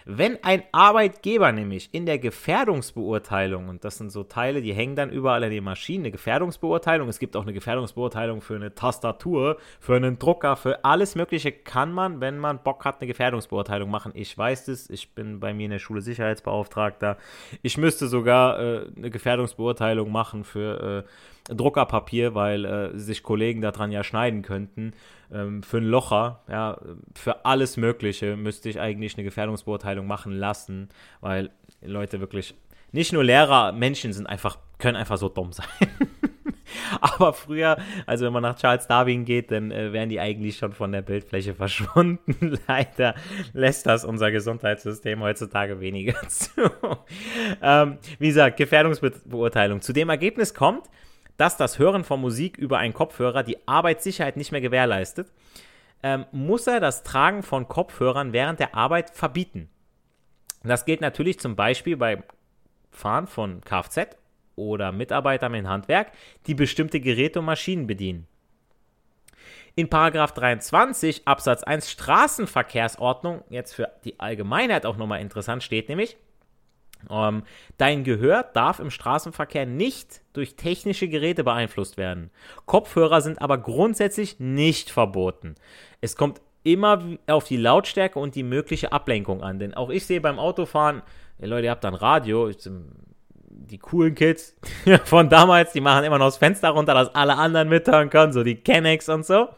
Wenn 0.05 0.43
ein 0.43 0.63
Arbeitgeber 0.71 1.51
nämlich 1.51 1.89
in 1.91 2.05
der 2.05 2.19
Gefährdungsbeurteilung, 2.19 3.69
und 3.69 3.83
das 3.83 3.97
sind 3.97 4.11
so 4.11 4.23
Teile, 4.23 4.61
die 4.61 4.73
hängen 4.73 4.95
dann 4.95 5.09
überall 5.09 5.43
an 5.43 5.51
den 5.51 5.63
Maschinen, 5.63 6.05
eine 6.05 6.11
Gefährdungsbeurteilung, 6.11 7.09
es 7.09 7.19
gibt 7.19 7.35
auch 7.35 7.43
eine 7.43 7.53
Gefährdungsbeurteilung 7.53 8.41
für 8.41 8.55
eine 8.55 8.75
Tastatur, 8.75 9.57
für 9.79 9.95
einen 9.95 10.19
Drucker, 10.19 10.55
für 10.55 10.83
alles 10.85 11.15
Mögliche 11.15 11.51
kann 11.51 11.91
man, 11.91 12.21
wenn 12.21 12.37
man 12.37 12.63
Bock 12.63 12.85
hat, 12.85 13.01
eine 13.01 13.07
Gefährdungsbeurteilung 13.07 13.89
machen. 13.89 14.11
Ich 14.15 14.37
weiß 14.37 14.65
das, 14.65 14.89
ich 14.89 15.13
bin 15.13 15.39
bei 15.39 15.53
mir 15.53 15.65
in 15.65 15.71
der 15.71 15.79
Schule 15.79 16.01
Sicherheitsbeauftragter. 16.01 17.17
Ich 17.61 17.77
müsste 17.77 18.07
sogar 18.07 18.59
äh, 18.59 18.87
eine 18.95 19.09
Gefährdungsbeurteilung 19.09 20.11
machen 20.11 20.43
für 20.43 21.05
äh, 21.05 21.09
Druckerpapier, 21.49 22.35
weil 22.35 22.65
äh, 22.65 22.97
sich 22.97 23.23
Kollegen 23.23 23.61
daran 23.61 23.91
ja 23.91 24.03
schneiden 24.03 24.41
könnten 24.41 24.93
ähm, 25.31 25.63
für 25.63 25.77
einen 25.77 25.87
Locher, 25.87 26.43
ja, 26.49 26.79
für 27.15 27.45
alles 27.45 27.77
Mögliche 27.77 28.35
müsste 28.35 28.69
ich 28.69 28.79
eigentlich 28.79 29.15
eine 29.15 29.23
Gefährdungsbeurteilung 29.23 30.07
machen 30.07 30.33
lassen, 30.33 30.89
weil 31.21 31.49
Leute 31.81 32.19
wirklich, 32.19 32.55
nicht 32.91 33.13
nur 33.13 33.23
Lehrer, 33.23 33.71
Menschen 33.71 34.13
sind 34.13 34.27
einfach, 34.27 34.57
können 34.77 34.97
einfach 34.97 35.17
so 35.17 35.29
dumm 35.29 35.51
sein. 35.51 35.67
Aber 37.01 37.33
früher, 37.33 37.77
also 38.05 38.25
wenn 38.25 38.33
man 38.33 38.43
nach 38.43 38.55
Charles 38.55 38.87
Darwin 38.87 39.25
geht, 39.25 39.51
dann 39.51 39.71
äh, 39.71 39.91
wären 39.93 40.09
die 40.09 40.19
eigentlich 40.19 40.57
schon 40.57 40.73
von 40.73 40.91
der 40.91 41.01
Bildfläche 41.01 41.53
verschwunden. 41.55 42.57
Leider 42.67 43.15
lässt 43.53 43.85
das 43.85 44.05
unser 44.05 44.31
Gesundheitssystem 44.31 45.21
heutzutage 45.21 45.79
weniger 45.79 46.15
zu. 46.27 46.69
ähm, 47.61 47.97
wie 48.19 48.27
gesagt, 48.27 48.57
Gefährdungsbeurteilung. 48.57 49.81
Zu 49.81 49.93
dem 49.93 50.09
Ergebnis 50.09 50.53
kommt, 50.53 50.89
dass 51.39 51.55
das 51.55 51.79
Hören 51.79 52.03
von 52.03 52.19
Musik 52.19 52.57
über 52.57 52.79
einen 52.79 52.93
Kopfhörer 52.93 53.43
die 53.43 53.65
Arbeitssicherheit 53.65 54.35
nicht 54.35 54.51
mehr 54.51 54.59
gewährleistet, 54.59 55.31
ähm, 56.03 56.25
muss 56.33 56.67
er 56.67 56.81
das 56.81 57.03
Tragen 57.03 57.43
von 57.43 57.69
Kopfhörern 57.69 58.33
während 58.33 58.59
der 58.59 58.75
Arbeit 58.75 59.09
verbieten. 59.11 59.69
Das 60.63 60.83
gilt 60.83 60.99
natürlich 60.99 61.39
zum 61.39 61.55
Beispiel 61.55 61.95
beim 61.95 62.23
Fahren 62.91 63.25
von 63.25 63.61
Kfz 63.61 64.17
oder 64.57 64.91
Mitarbeitern 64.91 65.53
im 65.53 65.69
Handwerk, 65.69 66.11
die 66.45 66.55
bestimmte 66.55 66.99
Geräte 66.99 67.39
und 67.39 67.45
Maschinen 67.45 67.87
bedienen. 67.87 68.27
In 69.75 69.89
23 69.89 71.25
Absatz 71.25 71.63
1 71.63 71.89
Straßenverkehrsordnung, 71.89 73.45
jetzt 73.49 73.75
für 73.75 73.89
die 74.03 74.19
Allgemeinheit 74.19 74.85
auch 74.85 74.97
nochmal 74.97 75.21
interessant, 75.21 75.63
steht 75.63 75.87
nämlich, 75.87 76.17
ähm, 77.09 77.43
dein 77.77 78.03
Gehör 78.03 78.43
darf 78.43 78.79
im 78.79 78.91
Straßenverkehr 78.91 79.65
nicht 79.65 80.21
durch 80.33 80.55
technische 80.55 81.07
Geräte 81.07 81.43
beeinflusst 81.43 81.97
werden. 81.97 82.31
Kopfhörer 82.65 83.21
sind 83.21 83.41
aber 83.41 83.57
grundsätzlich 83.57 84.39
nicht 84.39 84.89
verboten. 84.89 85.55
Es 86.01 86.15
kommt 86.15 86.41
immer 86.63 87.01
auf 87.27 87.45
die 87.45 87.57
Lautstärke 87.57 88.19
und 88.19 88.35
die 88.35 88.43
mögliche 88.43 88.91
Ablenkung 88.91 89.41
an. 89.41 89.59
Denn 89.59 89.73
auch 89.73 89.89
ich 89.89 90.05
sehe 90.05 90.21
beim 90.21 90.39
Autofahren, 90.39 91.01
ey 91.39 91.47
Leute, 91.47 91.65
ihr 91.65 91.71
habt 91.71 91.83
dann 91.83 91.93
Radio, 91.93 92.51
die 93.49 93.77
coolen 93.77 94.15
Kids 94.15 94.55
von 95.05 95.29
damals, 95.29 95.71
die 95.71 95.81
machen 95.81 96.03
immer 96.03 96.17
noch 96.17 96.27
das 96.27 96.37
Fenster 96.37 96.69
runter, 96.69 96.93
dass 96.93 97.13
alle 97.15 97.37
anderen 97.37 97.69
mithören 97.69 98.09
können, 98.09 98.33
so 98.33 98.43
die 98.43 98.55
Kennex 98.55 99.09
und 99.09 99.25
so. 99.25 99.49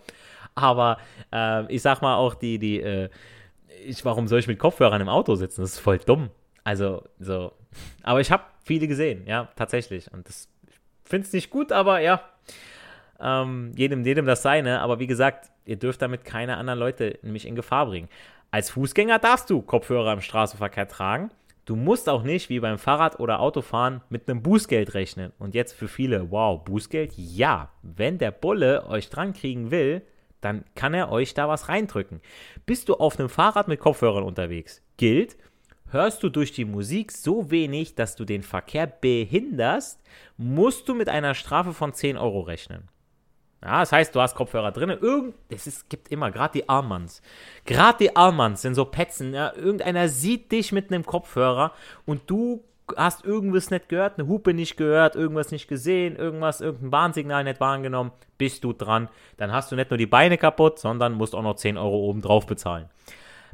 Aber 0.54 0.98
äh, 1.34 1.72
ich 1.74 1.82
sag 1.82 2.02
mal 2.02 2.16
auch 2.16 2.36
die, 2.36 2.60
die, 2.60 2.82
äh, 2.82 3.10
ich, 3.86 4.04
warum 4.06 4.28
soll 4.28 4.40
ich 4.40 4.48
mit 4.48 4.60
Kopfhörern 4.60 5.02
im 5.02 5.10
Auto 5.10 5.36
sitzen? 5.36 5.62
Das 5.62 5.72
ist 5.72 5.80
voll 5.80 5.98
dumm. 5.98 6.30
Also, 6.64 7.04
so. 7.20 7.54
Aber 8.04 8.22
ich 8.22 8.32
habe 8.32 8.44
viele 8.64 8.88
gesehen, 8.88 9.26
ja, 9.26 9.50
tatsächlich. 9.56 10.12
Und 10.14 10.28
das 10.28 10.50
finde 11.04 11.28
es 11.28 11.34
nicht 11.34 11.50
gut, 11.50 11.72
aber 11.72 12.00
ja. 12.00 12.22
Ähm, 13.20 13.72
jedem, 13.76 14.04
jedem 14.04 14.26
das 14.26 14.42
seine. 14.42 14.82
Aber 14.82 15.00
wie 15.00 15.08
gesagt, 15.08 15.52
ihr 15.66 15.78
dürft 15.78 16.02
damit 16.02 16.26
keine 16.26 16.58
anderen 16.58 16.80
Leute 16.80 17.20
nämlich 17.22 17.46
in 17.46 17.56
Gefahr 17.56 17.86
bringen. 17.86 18.10
Als 18.50 18.72
Fußgänger 18.72 19.20
darfst 19.20 19.50
du 19.50 19.62
Kopfhörer 19.62 20.14
im 20.14 20.22
Straßenverkehr 20.22 20.88
tragen. 20.88 21.32
Du 21.66 21.76
musst 21.76 22.10
auch 22.10 22.24
nicht, 22.24 22.50
wie 22.50 22.60
beim 22.60 22.80
Fahrrad- 22.80 23.20
oder 23.20 23.40
Autofahren, 23.40 24.02
mit 24.10 24.28
einem 24.28 24.42
Bußgeld 24.42 24.94
rechnen. 24.94 25.32
Und 25.38 25.54
jetzt 25.54 25.74
für 25.74 25.88
viele, 25.88 26.32
wow, 26.32 26.62
Bußgeld? 26.64 27.14
Ja. 27.16 27.70
Wenn 27.84 28.18
der 28.18 28.32
Bulle 28.32 28.88
euch 28.88 29.10
dran 29.10 29.34
kriegen 29.34 29.72
will, 29.72 30.02
dann 30.42 30.66
kann 30.76 30.96
er 30.96 31.12
euch 31.12 31.34
da 31.36 31.48
was 31.48 31.70
reindrücken. 31.70 32.20
Bist 32.66 32.90
du 32.90 32.96
auf 32.96 33.20
einem 33.20 33.30
Fahrrad 33.30 33.68
mit 33.68 33.80
Kopfhörern 33.80 34.24
unterwegs? 34.24 34.82
Gilt, 34.98 35.38
hörst 35.92 36.24
du 36.24 36.30
durch 36.30 36.52
die 36.52 36.66
Musik 36.66 37.12
so 37.12 37.52
wenig, 37.52 37.96
dass 37.96 38.16
du 38.16 38.26
den 38.26 38.44
Verkehr 38.44 38.88
behinderst, 38.88 40.02
musst 40.38 40.88
du 40.90 40.96
mit 40.96 41.10
einer 41.10 41.36
Strafe 41.36 41.74
von 41.74 41.94
10 41.94 42.18
Euro 42.18 42.42
rechnen. 42.42 42.88
Ja, 43.64 43.82
das 43.82 43.92
heißt, 43.92 44.16
du 44.16 44.22
hast 44.22 44.36
Kopfhörer 44.36 44.72
drin. 44.72 44.90
Irgend, 44.90 45.36
es 45.50 45.88
gibt 45.88 46.08
immer, 46.08 46.32
gerade 46.32 46.54
die 46.54 46.68
Armmanns. 46.68 47.22
Gerade 47.66 48.00
die 48.00 48.16
Armmanns 48.16 48.64
sind 48.64 48.74
so 48.74 48.86
Petzen. 48.86 49.34
Ja, 49.34 49.54
irgendeiner 49.54 50.08
sieht 50.08 50.52
dich 50.52 50.72
mit 50.72 50.92
einem 50.92 51.06
Kopfhörer 51.06 51.74
und 52.06 52.22
du 52.28 52.64
hast 52.98 53.24
irgendwas 53.24 53.70
nicht 53.70 53.88
gehört, 53.88 54.18
eine 54.18 54.28
Hupe 54.28 54.54
nicht 54.54 54.78
gehört, 54.78 55.16
irgendwas 55.16 55.52
nicht 55.52 55.68
gesehen, 55.68 56.16
irgendwas, 56.16 56.60
irgendein 56.60 56.92
Warnsignal 56.92 57.44
nicht 57.44 57.60
wahrgenommen, 57.60 58.12
bist 58.38 58.64
du 58.64 58.74
dran. 58.74 59.10
Dann 59.38 59.52
hast 59.52 59.72
du 59.72 59.76
nicht 59.76 59.92
nur 59.92 59.98
die 59.98 60.08
Beine 60.08 60.38
kaputt, 60.38 60.80
sondern 60.80 61.14
musst 61.14 61.36
auch 61.36 61.44
noch 61.44 61.56
10 61.56 61.78
Euro 61.78 61.98
oben 62.10 62.22
drauf 62.22 62.48
bezahlen. 62.48 62.90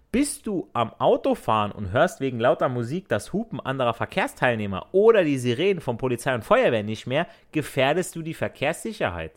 Bist 0.10 0.48
du 0.48 0.70
am 0.72 0.94
Autofahren 0.94 1.74
und 1.74 1.92
hörst 1.92 2.22
wegen 2.22 2.40
lauter 2.40 2.70
Musik 2.70 3.10
das 3.10 3.34
Hupen 3.34 3.60
anderer 3.60 3.94
Verkehrsteilnehmer 3.94 4.88
oder 4.94 5.26
die 5.26 5.38
Sirenen 5.38 5.82
von 5.82 5.98
Polizei 5.98 6.34
und 6.34 6.46
Feuerwehr 6.46 6.84
nicht 6.84 7.08
mehr, 7.08 7.28
gefährdest 7.52 8.16
du 8.16 8.22
die 8.22 8.34
Verkehrssicherheit. 8.34 9.34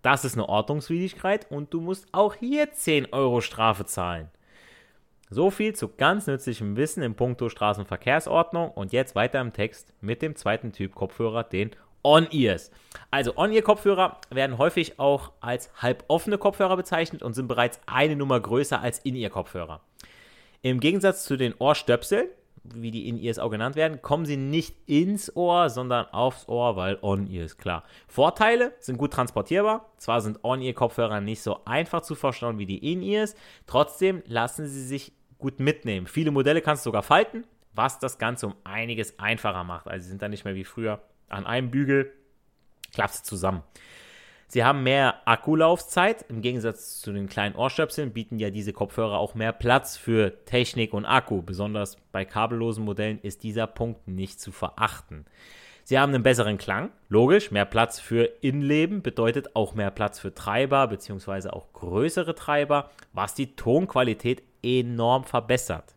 Das 0.00 0.24
ist 0.24 0.34
eine 0.34 0.48
Ordnungswidrigkeit 0.48 1.50
und 1.50 1.74
du 1.74 1.82
musst 1.82 2.06
auch 2.12 2.34
hier 2.34 2.72
10 2.72 3.12
Euro 3.12 3.42
Strafe 3.42 3.84
zahlen. 3.84 4.30
So 5.28 5.50
viel 5.50 5.74
zu 5.74 5.88
ganz 5.88 6.26
nützlichem 6.26 6.76
Wissen 6.76 7.02
im 7.02 7.14
Punkto 7.14 7.48
Straßenverkehrsordnung 7.50 8.70
und 8.70 8.92
jetzt 8.92 9.16
weiter 9.16 9.40
im 9.40 9.52
Text 9.52 9.92
mit 10.00 10.22
dem 10.22 10.34
zweiten 10.34 10.72
Typ 10.72 10.94
Kopfhörer, 10.94 11.42
den 11.42 11.72
On-Ears. 12.06 12.70
Also 13.10 13.36
On-Ear-Kopfhörer 13.36 14.20
werden 14.30 14.58
häufig 14.58 15.00
auch 15.00 15.32
als 15.40 15.70
halboffene 15.82 16.38
Kopfhörer 16.38 16.76
bezeichnet 16.76 17.24
und 17.24 17.34
sind 17.34 17.48
bereits 17.48 17.80
eine 17.86 18.14
Nummer 18.14 18.38
größer 18.38 18.80
als 18.80 19.00
In-Ear-Kopfhörer. 19.00 19.80
Im 20.62 20.78
Gegensatz 20.78 21.24
zu 21.24 21.36
den 21.36 21.52
Ohrstöpseln, 21.58 22.28
wie 22.62 22.92
die 22.92 23.08
In-Ears 23.08 23.40
auch 23.40 23.50
genannt 23.50 23.74
werden, 23.74 24.02
kommen 24.02 24.24
sie 24.24 24.36
nicht 24.36 24.76
ins 24.86 25.34
Ohr, 25.34 25.68
sondern 25.68 26.06
aufs 26.06 26.48
Ohr, 26.48 26.76
weil 26.76 26.96
On-Ear 27.02 27.44
ist 27.44 27.58
klar. 27.58 27.82
Vorteile 28.06 28.72
sind 28.78 28.98
gut 28.98 29.12
transportierbar. 29.12 29.90
Zwar 29.96 30.20
sind 30.20 30.44
On-Ear-Kopfhörer 30.44 31.20
nicht 31.20 31.42
so 31.42 31.64
einfach 31.64 32.02
zu 32.02 32.14
verstauen 32.14 32.58
wie 32.58 32.66
die 32.66 32.92
In-Ears, 32.92 33.34
trotzdem 33.66 34.22
lassen 34.26 34.68
sie 34.68 34.84
sich 34.84 35.12
gut 35.38 35.58
mitnehmen. 35.58 36.06
Viele 36.06 36.30
Modelle 36.30 36.62
kannst 36.62 36.86
du 36.86 36.90
sogar 36.90 37.02
falten, 37.02 37.44
was 37.74 37.98
das 37.98 38.18
Ganze 38.18 38.46
um 38.46 38.54
einiges 38.62 39.18
einfacher 39.18 39.64
macht. 39.64 39.88
Also 39.88 40.04
sie 40.04 40.10
sind 40.10 40.22
dann 40.22 40.30
nicht 40.30 40.44
mehr 40.44 40.54
wie 40.54 40.64
früher 40.64 41.00
an 41.28 41.46
einem 41.46 41.70
Bügel, 41.70 42.12
klappst 42.92 43.26
zusammen. 43.26 43.62
Sie 44.48 44.64
haben 44.64 44.84
mehr 44.84 45.26
Akkulaufzeit. 45.26 46.24
Im 46.28 46.40
Gegensatz 46.40 47.00
zu 47.00 47.12
den 47.12 47.28
kleinen 47.28 47.56
Ohrstöpseln 47.56 48.12
bieten 48.12 48.38
ja 48.38 48.50
diese 48.50 48.72
Kopfhörer 48.72 49.18
auch 49.18 49.34
mehr 49.34 49.52
Platz 49.52 49.96
für 49.96 50.44
Technik 50.44 50.94
und 50.94 51.04
Akku. 51.04 51.42
Besonders 51.42 51.96
bei 52.12 52.24
kabellosen 52.24 52.84
Modellen 52.84 53.18
ist 53.20 53.42
dieser 53.42 53.66
Punkt 53.66 54.06
nicht 54.06 54.40
zu 54.40 54.52
verachten. 54.52 55.26
Sie 55.82 55.98
haben 55.98 56.14
einen 56.14 56.22
besseren 56.22 56.58
Klang, 56.58 56.90
logisch. 57.08 57.50
Mehr 57.50 57.64
Platz 57.64 58.00
für 58.00 58.24
Innenleben 58.40 59.02
bedeutet 59.02 59.54
auch 59.54 59.74
mehr 59.74 59.90
Platz 59.90 60.18
für 60.18 60.34
Treiber 60.34 60.86
bzw. 60.88 61.50
auch 61.50 61.72
größere 61.72 62.34
Treiber, 62.34 62.90
was 63.12 63.34
die 63.34 63.54
Tonqualität 63.54 64.42
enorm 64.62 65.24
verbessert. 65.24 65.94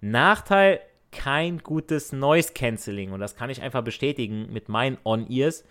Nachteil 0.00 0.80
kein 1.10 1.58
gutes 1.58 2.12
Noise 2.12 2.52
Cancelling 2.54 3.12
und 3.12 3.20
das 3.20 3.36
kann 3.36 3.50
ich 3.50 3.62
einfach 3.62 3.82
bestätigen 3.82 4.52
mit 4.52 4.68
meinen 4.68 4.98
On-Ears. 5.04 5.64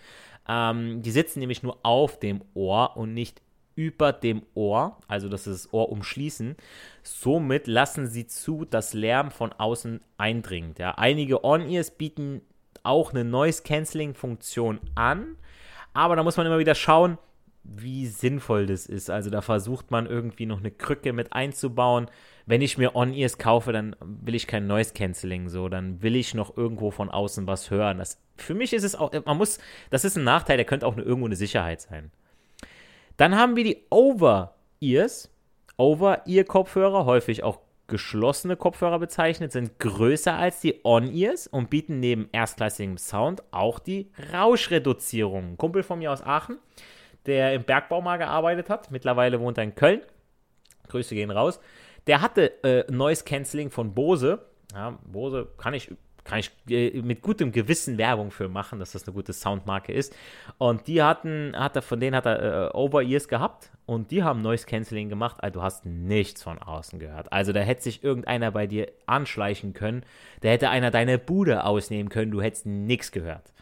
Ähm, 0.47 1.01
die 1.01 1.11
sitzen 1.11 1.39
nämlich 1.39 1.63
nur 1.63 1.77
auf 1.83 2.19
dem 2.19 2.41
Ohr 2.53 2.97
und 2.97 3.13
nicht 3.13 3.41
über 3.75 4.11
dem 4.11 4.41
Ohr, 4.55 4.97
also 5.07 5.29
das 5.29 5.45
ist 5.45 5.65
das 5.65 5.73
Ohr 5.73 5.89
umschließen. 5.89 6.55
Somit 7.03 7.67
lassen 7.67 8.07
sie 8.07 8.25
zu, 8.25 8.65
dass 8.65 8.93
Lärm 8.93 9.29
von 9.29 9.53
außen 9.53 10.01
eindringt. 10.17 10.79
Ja. 10.79 10.95
Einige 10.97 11.43
On-Ears 11.43 11.91
bieten 11.91 12.41
auch 12.81 13.11
eine 13.11 13.23
Noise 13.23 13.61
Cancelling 13.63 14.15
Funktion 14.15 14.79
an, 14.95 15.35
aber 15.93 16.15
da 16.15 16.23
muss 16.23 16.37
man 16.37 16.47
immer 16.47 16.59
wieder 16.59 16.75
schauen, 16.75 17.19
wie 17.63 18.07
sinnvoll 18.07 18.65
das 18.65 18.85
ist. 18.87 19.09
Also 19.09 19.29
da 19.29 19.41
versucht 19.41 19.91
man 19.91 20.07
irgendwie 20.07 20.45
noch 20.45 20.59
eine 20.59 20.71
Krücke 20.71 21.13
mit 21.13 21.33
einzubauen. 21.33 22.07
Wenn 22.47 22.61
ich 22.61 22.77
mir 22.77 22.95
On-Ears 22.95 23.37
kaufe, 23.37 23.73
dann 23.73 23.93
will 23.99 24.33
ich 24.33 24.47
kein 24.47 24.67
Noise 24.67 24.93
Cancelling 24.93 25.49
so, 25.49 25.67
dann 25.67 26.01
will 26.01 26.15
ich 26.15 26.33
noch 26.33 26.55
irgendwo 26.55 26.91
von 26.91 27.11
außen 27.11 27.45
was 27.45 27.69
hören. 27.69 27.97
Das, 27.97 28.21
für 28.37 28.53
mich 28.53 28.71
ist 28.71 28.83
es 28.83 28.95
auch, 28.95 29.11
man 29.25 29.37
muss, 29.37 29.59
das 29.89 30.05
ist 30.05 30.17
ein 30.17 30.23
Nachteil, 30.23 30.55
der 30.55 30.65
könnte 30.65 30.87
auch 30.87 30.93
eine, 30.93 31.03
irgendwo 31.03 31.25
eine 31.25 31.35
Sicherheit 31.35 31.81
sein. 31.81 32.09
Dann 33.17 33.35
haben 33.35 33.57
wir 33.57 33.65
die 33.65 33.83
Over-Ears. 33.89 35.29
Over-Ear-Kopfhörer, 35.75 37.03
häufig 37.05 37.43
auch 37.43 37.59
geschlossene 37.87 38.55
Kopfhörer 38.55 38.99
bezeichnet, 38.99 39.51
sind 39.51 39.77
größer 39.79 40.33
als 40.33 40.61
die 40.61 40.85
On-Ears 40.85 41.47
und 41.47 41.69
bieten 41.69 41.99
neben 41.99 42.29
erstklassigem 42.31 42.97
Sound 42.97 43.43
auch 43.51 43.79
die 43.79 44.09
Rauschreduzierung. 44.33 45.51
Ein 45.51 45.57
Kumpel 45.57 45.83
von 45.83 45.99
mir 45.99 46.13
aus 46.13 46.21
Aachen, 46.21 46.59
der 47.25 47.53
im 47.53 47.63
Bergbau 47.63 48.01
mal 48.01 48.17
gearbeitet 48.17 48.69
hat. 48.69 48.89
Mittlerweile 48.89 49.41
wohnt 49.41 49.57
er 49.57 49.65
in 49.65 49.75
Köln. 49.75 50.01
Grüße 50.87 51.13
gehen 51.13 51.31
raus. 51.31 51.59
Der 52.07 52.21
hatte 52.21 52.63
äh, 52.63 52.91
Noise 52.91 53.23
Cancelling 53.23 53.69
von 53.69 53.93
Bose. 53.93 54.39
Ja, 54.73 54.97
Bose 55.05 55.47
kann 55.57 55.73
ich 55.73 55.91
kann 56.27 56.39
ich 56.39 56.51
äh, 56.69 57.01
mit 57.01 57.21
gutem 57.21 57.51
Gewissen 57.51 57.97
Werbung 57.97 58.31
für 58.31 58.49
machen, 58.49 58.79
dass 58.79 58.91
das 58.91 59.07
eine 59.07 59.13
gute 59.13 59.33
Soundmarke 59.33 59.93
ist. 59.93 60.15
Und 60.57 60.87
die 60.87 61.01
hatten, 61.01 61.53
hat 61.55 61.75
er, 61.75 61.81
von 61.81 61.99
denen 61.99 62.15
hat 62.15 62.25
er 62.25 62.67
äh, 62.67 62.77
Over-Ears 62.77 63.27
gehabt 63.27 63.71
und 63.85 64.11
die 64.11 64.23
haben 64.23 64.41
Noise 64.41 64.65
Cancelling 64.65 65.09
gemacht. 65.09 65.37
Also 65.39 65.59
du 65.59 65.63
hast 65.63 65.85
nichts 65.85 66.43
von 66.43 66.59
außen 66.59 66.99
gehört. 66.99 67.31
Also 67.31 67.53
da 67.53 67.61
hätte 67.61 67.83
sich 67.83 68.03
irgendeiner 68.03 68.51
bei 68.51 68.67
dir 68.67 68.91
anschleichen 69.05 69.73
können. 69.73 70.03
Da 70.41 70.49
hätte 70.49 70.69
einer 70.69 70.91
deine 70.91 71.17
Bude 71.17 71.63
ausnehmen 71.63 72.09
können. 72.09 72.31
Du 72.31 72.41
hättest 72.41 72.65
nichts 72.65 73.11
gehört. 73.11 73.53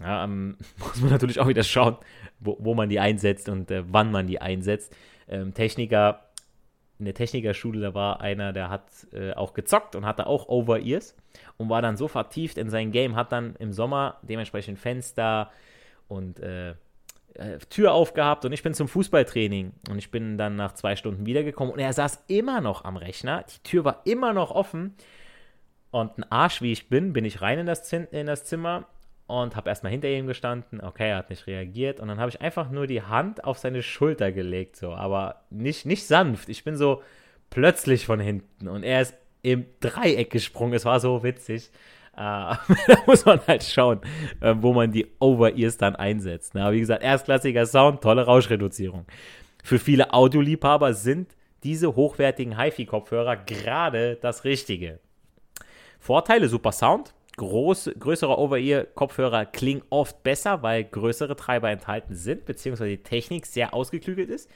Ja, 0.00 0.24
ähm, 0.24 0.56
muss 0.78 1.00
man 1.00 1.10
natürlich 1.10 1.40
auch 1.40 1.48
wieder 1.48 1.64
schauen, 1.64 1.96
wo, 2.40 2.56
wo 2.60 2.74
man 2.74 2.88
die 2.88 3.00
einsetzt 3.00 3.48
und 3.48 3.70
äh, 3.70 3.84
wann 3.86 4.10
man 4.10 4.26
die 4.26 4.40
einsetzt. 4.40 4.96
Ähm, 5.28 5.52
Techniker, 5.52 6.20
in 6.98 7.04
der 7.04 7.14
Technikerschule, 7.14 7.80
da 7.80 7.94
war 7.94 8.20
einer, 8.20 8.52
der 8.52 8.70
hat 8.70 8.88
äh, 9.12 9.32
auch 9.32 9.54
gezockt 9.54 9.94
und 9.94 10.04
hatte 10.04 10.26
auch 10.26 10.48
Over-Ears 10.48 11.16
und 11.56 11.68
war 11.68 11.82
dann 11.82 11.96
so 11.96 12.08
vertieft 12.08 12.58
in 12.58 12.70
sein 12.70 12.90
Game, 12.90 13.16
hat 13.16 13.32
dann 13.32 13.54
im 13.58 13.72
Sommer 13.72 14.18
dementsprechend 14.22 14.78
Fenster 14.78 15.50
und 16.08 16.40
äh, 16.40 16.70
äh, 17.34 17.58
Tür 17.70 17.92
aufgehabt 17.92 18.44
und 18.44 18.52
ich 18.52 18.62
bin 18.62 18.74
zum 18.74 18.88
Fußballtraining 18.88 19.72
und 19.88 19.98
ich 19.98 20.10
bin 20.10 20.38
dann 20.38 20.56
nach 20.56 20.74
zwei 20.74 20.96
Stunden 20.96 21.24
wiedergekommen 21.24 21.72
und 21.72 21.78
er 21.78 21.92
saß 21.92 22.24
immer 22.26 22.60
noch 22.60 22.84
am 22.84 22.96
Rechner, 22.96 23.44
die 23.44 23.62
Tür 23.62 23.84
war 23.84 24.02
immer 24.04 24.32
noch 24.32 24.50
offen 24.50 24.94
und 25.90 26.18
ein 26.18 26.30
Arsch 26.30 26.62
wie 26.62 26.72
ich 26.72 26.88
bin, 26.88 27.12
bin 27.12 27.24
ich 27.24 27.40
rein 27.40 27.60
in 27.60 27.66
das, 27.66 27.92
in 27.92 28.26
das 28.26 28.44
Zimmer 28.44 28.86
und 29.28 29.54
habe 29.54 29.68
erstmal 29.68 29.92
hinter 29.92 30.08
ihm 30.08 30.26
gestanden. 30.26 30.80
Okay, 30.80 31.10
er 31.10 31.18
hat 31.18 31.30
nicht 31.30 31.46
reagiert. 31.46 32.00
Und 32.00 32.08
dann 32.08 32.18
habe 32.18 32.30
ich 32.30 32.40
einfach 32.40 32.70
nur 32.70 32.86
die 32.86 33.02
Hand 33.02 33.44
auf 33.44 33.58
seine 33.58 33.82
Schulter 33.82 34.32
gelegt, 34.32 34.74
so, 34.76 34.92
aber 34.92 35.42
nicht, 35.50 35.86
nicht 35.86 36.06
sanft. 36.06 36.48
Ich 36.48 36.64
bin 36.64 36.76
so 36.76 37.02
plötzlich 37.50 38.06
von 38.06 38.20
hinten 38.20 38.68
und 38.68 38.82
er 38.82 39.02
ist 39.02 39.14
im 39.42 39.66
Dreieck 39.80 40.30
gesprungen. 40.30 40.72
Es 40.72 40.84
war 40.84 40.98
so 40.98 41.22
witzig. 41.22 41.70
da 42.18 42.58
muss 43.06 43.24
man 43.24 43.40
halt 43.46 43.62
schauen, 43.62 44.00
äh, 44.40 44.52
wo 44.58 44.72
man 44.72 44.90
die 44.90 45.06
Over-Ears 45.20 45.76
dann 45.76 45.94
einsetzt. 45.94 46.52
Na, 46.54 46.72
wie 46.72 46.80
gesagt, 46.80 47.04
erstklassiger 47.04 47.64
Sound, 47.64 48.00
tolle 48.00 48.24
Rauschreduzierung. 48.24 49.04
Für 49.62 49.78
viele 49.78 50.12
Audioliebhaber 50.12 50.94
sind 50.94 51.36
diese 51.62 51.94
hochwertigen 51.94 52.58
HiFi-Kopfhörer 52.58 53.36
gerade 53.36 54.16
das 54.16 54.42
Richtige. 54.42 54.98
Vorteile: 56.00 56.48
super 56.48 56.72
Sound. 56.72 57.14
Groß, 57.38 57.92
größere 57.98 58.36
Over-Ear-Kopfhörer 58.36 59.46
klingen 59.46 59.82
oft 59.90 60.22
besser, 60.24 60.62
weil 60.62 60.84
größere 60.84 61.36
Treiber 61.36 61.70
enthalten 61.70 62.14
sind, 62.14 62.44
beziehungsweise 62.44 62.90
die 62.90 63.02
Technik 63.02 63.46
sehr 63.46 63.72
ausgeklügelt 63.72 64.28
ist. 64.28 64.50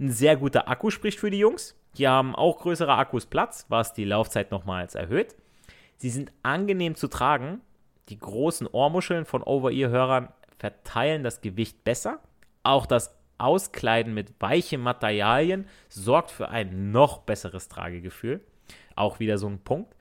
Ein 0.00 0.10
sehr 0.10 0.36
guter 0.36 0.66
Akku 0.66 0.90
spricht 0.90 1.20
für 1.20 1.30
die 1.30 1.38
Jungs. 1.38 1.76
Die 1.98 2.08
haben 2.08 2.34
auch 2.34 2.58
größere 2.58 2.94
Akkus 2.94 3.26
Platz, 3.26 3.66
was 3.68 3.92
die 3.92 4.04
Laufzeit 4.04 4.50
nochmals 4.50 4.94
erhöht. 4.94 5.36
Sie 5.98 6.08
sind 6.08 6.32
angenehm 6.42 6.94
zu 6.94 7.06
tragen. 7.06 7.60
Die 8.08 8.18
großen 8.18 8.66
Ohrmuscheln 8.66 9.26
von 9.26 9.42
Over-Ear-Hörern 9.42 10.28
verteilen 10.58 11.22
das 11.22 11.42
Gewicht 11.42 11.84
besser. 11.84 12.18
Auch 12.62 12.86
das 12.86 13.14
Auskleiden 13.36 14.14
mit 14.14 14.40
weichen 14.40 14.80
Materialien 14.80 15.66
sorgt 15.88 16.30
für 16.30 16.48
ein 16.48 16.92
noch 16.92 17.18
besseres 17.18 17.68
Tragegefühl. 17.68 18.40
Auch 18.96 19.20
wieder 19.20 19.36
so 19.36 19.48
ein 19.48 19.58
Punkt. 19.58 19.94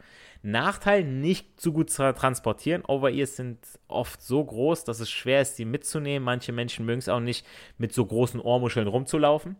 Nachteil, 0.44 1.04
nicht 1.04 1.60
zu 1.60 1.72
gut 1.72 1.92
zu 1.92 2.14
transportieren. 2.14 2.84
Over-Ears 2.86 3.36
sind 3.36 3.60
oft 3.88 4.22
so 4.22 4.44
groß, 4.44 4.84
dass 4.84 5.00
es 5.00 5.10
schwer 5.10 5.42
ist, 5.42 5.56
sie 5.56 5.66
mitzunehmen. 5.66 6.26
Manche 6.26 6.52
Menschen 6.52 6.86
mögen 6.86 7.00
es 7.00 7.10
auch 7.10 7.20
nicht, 7.20 7.46
mit 7.78 7.94
so 7.94 8.06
großen 8.06 8.40
Ohrmuscheln 8.40 8.88
rumzulaufen. 8.88 9.56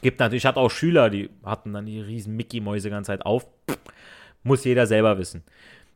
Gibt 0.00 0.18
natürlich, 0.18 0.46
hat 0.46 0.56
auch 0.56 0.70
Schüler, 0.70 1.10
die 1.10 1.30
hatten 1.44 1.72
dann 1.72 1.86
die 1.86 2.00
riesen 2.00 2.34
Mickey-Mäuse 2.36 2.88
die 2.88 2.92
ganze 2.92 3.08
Zeit 3.08 3.26
auf. 3.26 3.46
Muss 4.42 4.64
jeder 4.64 4.86
selber 4.86 5.18
wissen. 5.18 5.44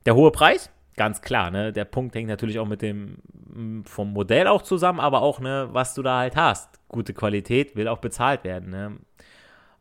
Der 0.05 0.15
hohe 0.15 0.31
Preis, 0.31 0.71
ganz 0.97 1.21
klar, 1.23 1.51
ne? 1.51 1.73
Der 1.73 1.85
Punkt 1.85 2.15
hängt 2.15 2.29
natürlich 2.29 2.59
auch 2.59 2.69
mit 2.69 2.83
dem 2.83 3.19
vom 3.85 4.13
Modell 4.13 4.47
auch 4.47 4.63
zusammen, 4.63 5.01
aber 5.01 5.23
auch, 5.23 5.41
ne, 5.41 5.69
was 5.73 5.95
du 5.95 6.03
da 6.03 6.19
halt 6.19 6.37
hast. 6.37 6.79
Gute 6.89 7.15
Qualität 7.15 7.75
will 7.75 7.89
auch 7.89 7.99
bezahlt 7.99 8.45
werden, 8.45 8.71
ne? 8.71 8.99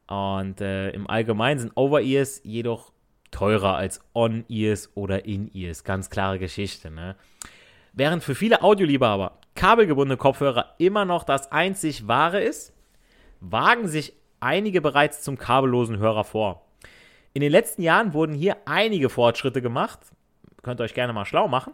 Und 0.08 0.62
äh, 0.62 0.92
im 0.92 1.10
Allgemeinen 1.10 1.60
sind 1.60 1.72
Over-Ears 1.76 2.42
jedoch 2.44 2.92
teurer 3.36 3.76
als 3.76 4.00
On-Ears 4.14 4.92
oder 4.96 5.26
In-Ears. 5.26 5.84
Ganz 5.84 6.10
klare 6.10 6.40
Geschichte, 6.40 6.90
ne? 6.90 7.16
Während 7.92 8.24
für 8.24 8.36
viele 8.36 8.62
Audioliebhaber 8.62 9.40
kabelgebundene 9.56 10.18
Kopfhörer 10.18 10.76
immer 10.78 11.06
noch 11.06 11.24
das 11.24 11.52
einzig 11.52 12.08
wahre 12.08 12.42
ist, 12.42 12.74
wagen 13.40 13.88
sich 13.88 14.14
einige 14.40 14.82
bereits 14.82 15.22
zum 15.22 15.38
kabellosen 15.38 15.98
Hörer 15.98 16.24
vor. 16.24 16.66
In 17.34 17.42
den 17.42 17.52
letzten 17.52 17.82
Jahren 17.82 18.14
wurden 18.14 18.34
hier 18.34 18.58
einige 18.66 19.10
Fortschritte 19.10 19.62
gemacht. 19.62 20.00
Könnt 20.62 20.80
ihr 20.80 20.86
euch 20.86 20.94
gerne 20.94 21.14
mal 21.14 21.26
schlau 21.26 21.48
machen 21.48 21.74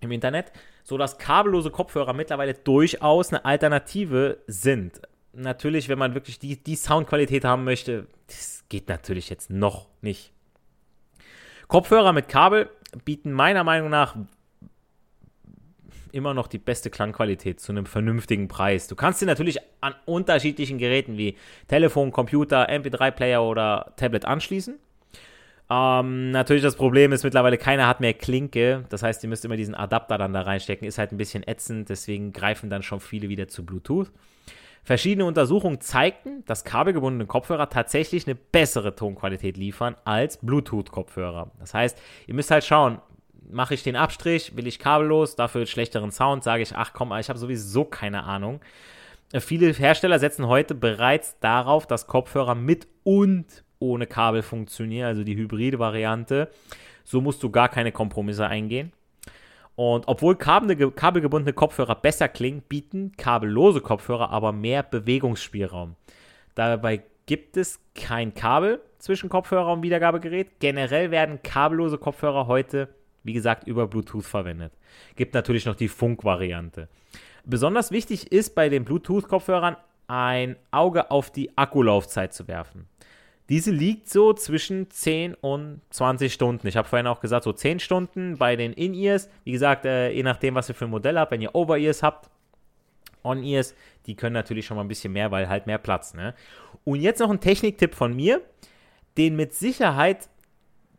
im 0.00 0.12
Internet, 0.12 0.52
sodass 0.84 1.18
kabellose 1.18 1.70
Kopfhörer 1.70 2.12
mittlerweile 2.12 2.54
durchaus 2.54 3.30
eine 3.30 3.44
Alternative 3.44 4.38
sind. 4.46 5.00
Natürlich, 5.32 5.88
wenn 5.88 5.98
man 5.98 6.14
wirklich 6.14 6.38
die, 6.38 6.62
die 6.62 6.76
Soundqualität 6.76 7.44
haben 7.44 7.64
möchte, 7.64 8.06
das 8.28 8.64
geht 8.68 8.88
natürlich 8.88 9.28
jetzt 9.28 9.50
noch 9.50 9.88
nicht. 10.00 10.32
Kopfhörer 11.68 12.12
mit 12.12 12.28
Kabel 12.28 12.70
bieten 13.04 13.32
meiner 13.32 13.62
Meinung 13.62 13.90
nach 13.90 14.16
immer 16.12 16.34
noch 16.34 16.46
die 16.46 16.58
beste 16.58 16.90
Klangqualität 16.90 17.60
zu 17.60 17.72
einem 17.72 17.86
vernünftigen 17.86 18.48
Preis. 18.48 18.88
Du 18.88 18.96
kannst 18.96 19.20
sie 19.20 19.26
natürlich 19.26 19.58
an 19.80 19.94
unterschiedlichen 20.06 20.78
Geräten 20.78 21.18
wie 21.18 21.36
Telefon, 21.68 22.12
Computer, 22.12 22.68
MP3-Player 22.68 23.42
oder 23.42 23.92
Tablet 23.96 24.24
anschließen. 24.24 24.78
Ähm, 25.70 26.30
natürlich 26.30 26.62
das 26.62 26.76
Problem 26.76 27.12
ist 27.12 27.24
mittlerweile, 27.24 27.58
keiner 27.58 27.86
hat 27.86 28.00
mehr 28.00 28.14
Klinke. 28.14 28.84
Das 28.88 29.02
heißt, 29.02 29.22
ihr 29.22 29.28
müsst 29.28 29.44
immer 29.44 29.56
diesen 29.56 29.74
Adapter 29.74 30.16
dann 30.16 30.32
da 30.32 30.40
reinstecken. 30.42 30.88
Ist 30.88 30.98
halt 30.98 31.12
ein 31.12 31.18
bisschen 31.18 31.46
ätzend, 31.46 31.90
deswegen 31.90 32.32
greifen 32.32 32.70
dann 32.70 32.82
schon 32.82 33.00
viele 33.00 33.28
wieder 33.28 33.48
zu 33.48 33.66
Bluetooth. 33.66 34.10
Verschiedene 34.88 35.26
Untersuchungen 35.26 35.82
zeigten, 35.82 36.46
dass 36.46 36.64
kabelgebundene 36.64 37.26
Kopfhörer 37.26 37.68
tatsächlich 37.68 38.26
eine 38.26 38.34
bessere 38.34 38.96
Tonqualität 38.96 39.58
liefern 39.58 39.96
als 40.06 40.38
Bluetooth-Kopfhörer. 40.38 41.50
Das 41.60 41.74
heißt, 41.74 42.00
ihr 42.26 42.32
müsst 42.32 42.50
halt 42.50 42.64
schauen, 42.64 42.98
mache 43.50 43.74
ich 43.74 43.82
den 43.82 43.96
Abstrich, 43.96 44.56
will 44.56 44.66
ich 44.66 44.78
kabellos, 44.78 45.36
dafür 45.36 45.66
schlechteren 45.66 46.10
Sound, 46.10 46.42
sage 46.42 46.62
ich, 46.62 46.74
ach 46.74 46.94
komm, 46.94 47.12
ich 47.12 47.28
habe 47.28 47.38
sowieso 47.38 47.84
keine 47.84 48.22
Ahnung. 48.22 48.60
Äh, 49.30 49.40
viele 49.40 49.70
Hersteller 49.70 50.18
setzen 50.18 50.46
heute 50.46 50.74
bereits 50.74 51.38
darauf, 51.40 51.86
dass 51.86 52.06
Kopfhörer 52.06 52.54
mit 52.54 52.88
und 53.04 53.44
ohne 53.80 54.06
Kabel 54.06 54.40
funktionieren, 54.40 55.06
also 55.06 55.22
die 55.22 55.36
hybride 55.36 55.78
Variante. 55.78 56.48
So 57.04 57.20
musst 57.20 57.42
du 57.42 57.50
gar 57.50 57.68
keine 57.68 57.92
Kompromisse 57.92 58.46
eingehen. 58.46 58.94
Und 59.78 60.08
obwohl 60.08 60.34
kabelgebundene 60.34 61.52
Kopfhörer 61.52 61.94
besser 61.94 62.26
klingen, 62.26 62.62
bieten 62.62 63.12
kabellose 63.16 63.80
Kopfhörer 63.80 64.30
aber 64.30 64.50
mehr 64.50 64.82
Bewegungsspielraum. 64.82 65.94
Dabei 66.56 67.04
gibt 67.26 67.56
es 67.56 67.78
kein 67.94 68.34
Kabel 68.34 68.80
zwischen 68.98 69.28
Kopfhörer 69.28 69.72
und 69.74 69.82
Wiedergabegerät. 69.82 70.58
Generell 70.58 71.12
werden 71.12 71.42
kabellose 71.44 71.96
Kopfhörer 71.96 72.48
heute 72.48 72.88
wie 73.28 73.34
gesagt, 73.34 73.66
über 73.66 73.86
Bluetooth 73.86 74.24
verwendet. 74.24 74.72
Gibt 75.14 75.34
natürlich 75.34 75.66
noch 75.66 75.74
die 75.74 75.88
Funkvariante. 75.88 76.88
Besonders 77.44 77.90
wichtig 77.90 78.32
ist 78.32 78.54
bei 78.54 78.68
den 78.68 78.84
Bluetooth-Kopfhörern 78.84 79.76
ein 80.06 80.56
Auge 80.70 81.10
auf 81.10 81.30
die 81.30 81.56
Akkulaufzeit 81.56 82.32
zu 82.32 82.48
werfen. 82.48 82.88
Diese 83.48 83.70
liegt 83.70 84.10
so 84.10 84.34
zwischen 84.34 84.90
10 84.90 85.34
und 85.34 85.80
20 85.90 86.32
Stunden. 86.32 86.66
Ich 86.66 86.76
habe 86.76 86.86
vorhin 86.86 87.06
auch 87.06 87.20
gesagt, 87.20 87.44
so 87.44 87.52
10 87.52 87.80
Stunden 87.80 88.36
bei 88.36 88.56
den 88.56 88.74
In-Ears. 88.74 89.30
Wie 89.44 89.52
gesagt, 89.52 89.86
äh, 89.86 90.10
je 90.10 90.22
nachdem, 90.22 90.54
was 90.54 90.68
ihr 90.68 90.74
für 90.74 90.84
ein 90.84 90.90
Modell 90.90 91.18
habt, 91.18 91.32
wenn 91.32 91.40
ihr 91.40 91.54
Over-Ears 91.54 92.02
habt, 92.02 92.28
On-Ears, 93.24 93.74
die 94.06 94.16
können 94.16 94.34
natürlich 94.34 94.66
schon 94.66 94.76
mal 94.76 94.84
ein 94.84 94.88
bisschen 94.88 95.12
mehr, 95.12 95.30
weil 95.30 95.48
halt 95.48 95.66
mehr 95.66 95.78
Platz. 95.78 96.14
Ne? 96.14 96.34
Und 96.84 97.00
jetzt 97.00 97.20
noch 97.20 97.30
ein 97.30 97.40
Techniktipp 97.40 97.94
von 97.94 98.14
mir, 98.14 98.42
den 99.16 99.34
mit 99.34 99.54
Sicherheit 99.54 100.28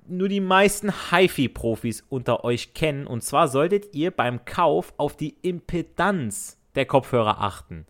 nur 0.07 0.27
die 0.27 0.41
meisten 0.41 0.91
HiFi-Profis 1.11 2.03
unter 2.09 2.43
euch 2.43 2.73
kennen. 2.73 3.05
Und 3.05 3.21
zwar 3.21 3.47
solltet 3.47 3.93
ihr 3.93 4.09
beim 4.09 4.43
Kauf 4.45 4.93
auf 4.97 5.15
die 5.15 5.35
Impedanz 5.43 6.57
der 6.73 6.85
Kopfhörer 6.85 7.41
achten. 7.41 7.85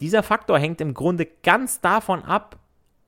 Dieser 0.00 0.22
Faktor 0.22 0.58
hängt 0.58 0.80
im 0.80 0.94
Grunde 0.94 1.26
ganz 1.42 1.82
davon 1.82 2.22
ab, 2.22 2.58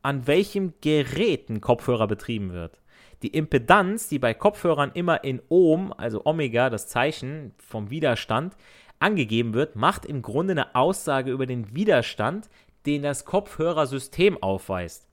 an 0.03 0.27
welchem 0.27 0.75
Gerät 0.81 1.49
ein 1.49 1.61
Kopfhörer 1.61 2.07
betrieben 2.07 2.53
wird. 2.53 2.81
Die 3.23 3.29
Impedanz, 3.29 4.09
die 4.09 4.19
bei 4.19 4.35
Kopfhörern 4.35 4.91
immer 4.95 5.23
in 5.23 5.41
Ohm, 5.49 5.95
also 5.97 6.27
Omega, 6.27 6.71
das 6.71 6.89
Zeichen 6.89 7.55
vom 7.59 7.91
Widerstand, 7.91 8.57
angegeben 8.99 9.55
wird, 9.55 9.77
macht 9.77 10.05
im 10.05 10.23
Grunde 10.23 10.53
eine 10.53 10.75
Aussage 10.75 11.31
über 11.31 11.47
den 11.47 11.75
Widerstand, 11.75 12.49
den 12.85 13.03
das 13.03 13.25
Kopfhörersystem 13.25 14.43
aufweist. 14.43 15.07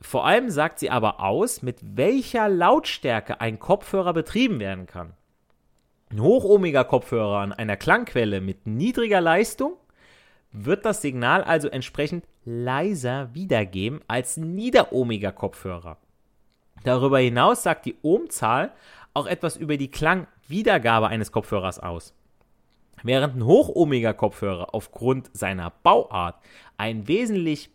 Vor 0.00 0.26
allem 0.26 0.50
sagt 0.50 0.78
sie 0.78 0.90
aber 0.90 1.20
aus, 1.20 1.62
mit 1.62 1.78
welcher 1.82 2.48
Lautstärke 2.48 3.40
ein 3.40 3.58
Kopfhörer 3.58 4.12
betrieben 4.12 4.60
werden 4.60 4.86
kann. 4.86 5.14
Ein 6.10 6.20
Hochohmiger-Kopfhörer 6.20 7.38
an 7.38 7.52
einer 7.52 7.76
Klangquelle 7.76 8.40
mit 8.40 8.66
niedriger 8.66 9.20
Leistung 9.20 9.72
wird 10.52 10.84
das 10.84 11.02
Signal 11.02 11.42
also 11.42 11.68
entsprechend 11.68 12.24
leiser 12.46 13.34
wiedergeben 13.34 14.00
als 14.08 14.36
Niederohmiger-Kopfhörer. 14.36 15.98
Darüber 16.84 17.18
hinaus 17.18 17.64
sagt 17.64 17.84
die 17.84 17.96
Ohmzahl 18.02 18.72
auch 19.12 19.26
etwas 19.26 19.56
über 19.56 19.76
die 19.76 19.90
Klangwiedergabe 19.90 21.08
eines 21.08 21.32
Kopfhörers 21.32 21.80
aus. 21.80 22.14
Während 23.02 23.36
ein 23.36 23.44
hochohmiger 23.44 24.14
Kopfhörer 24.14 24.74
aufgrund 24.74 25.36
seiner 25.36 25.70
Bauart 25.82 26.36
ein 26.76 27.08
wesentlich 27.08 27.70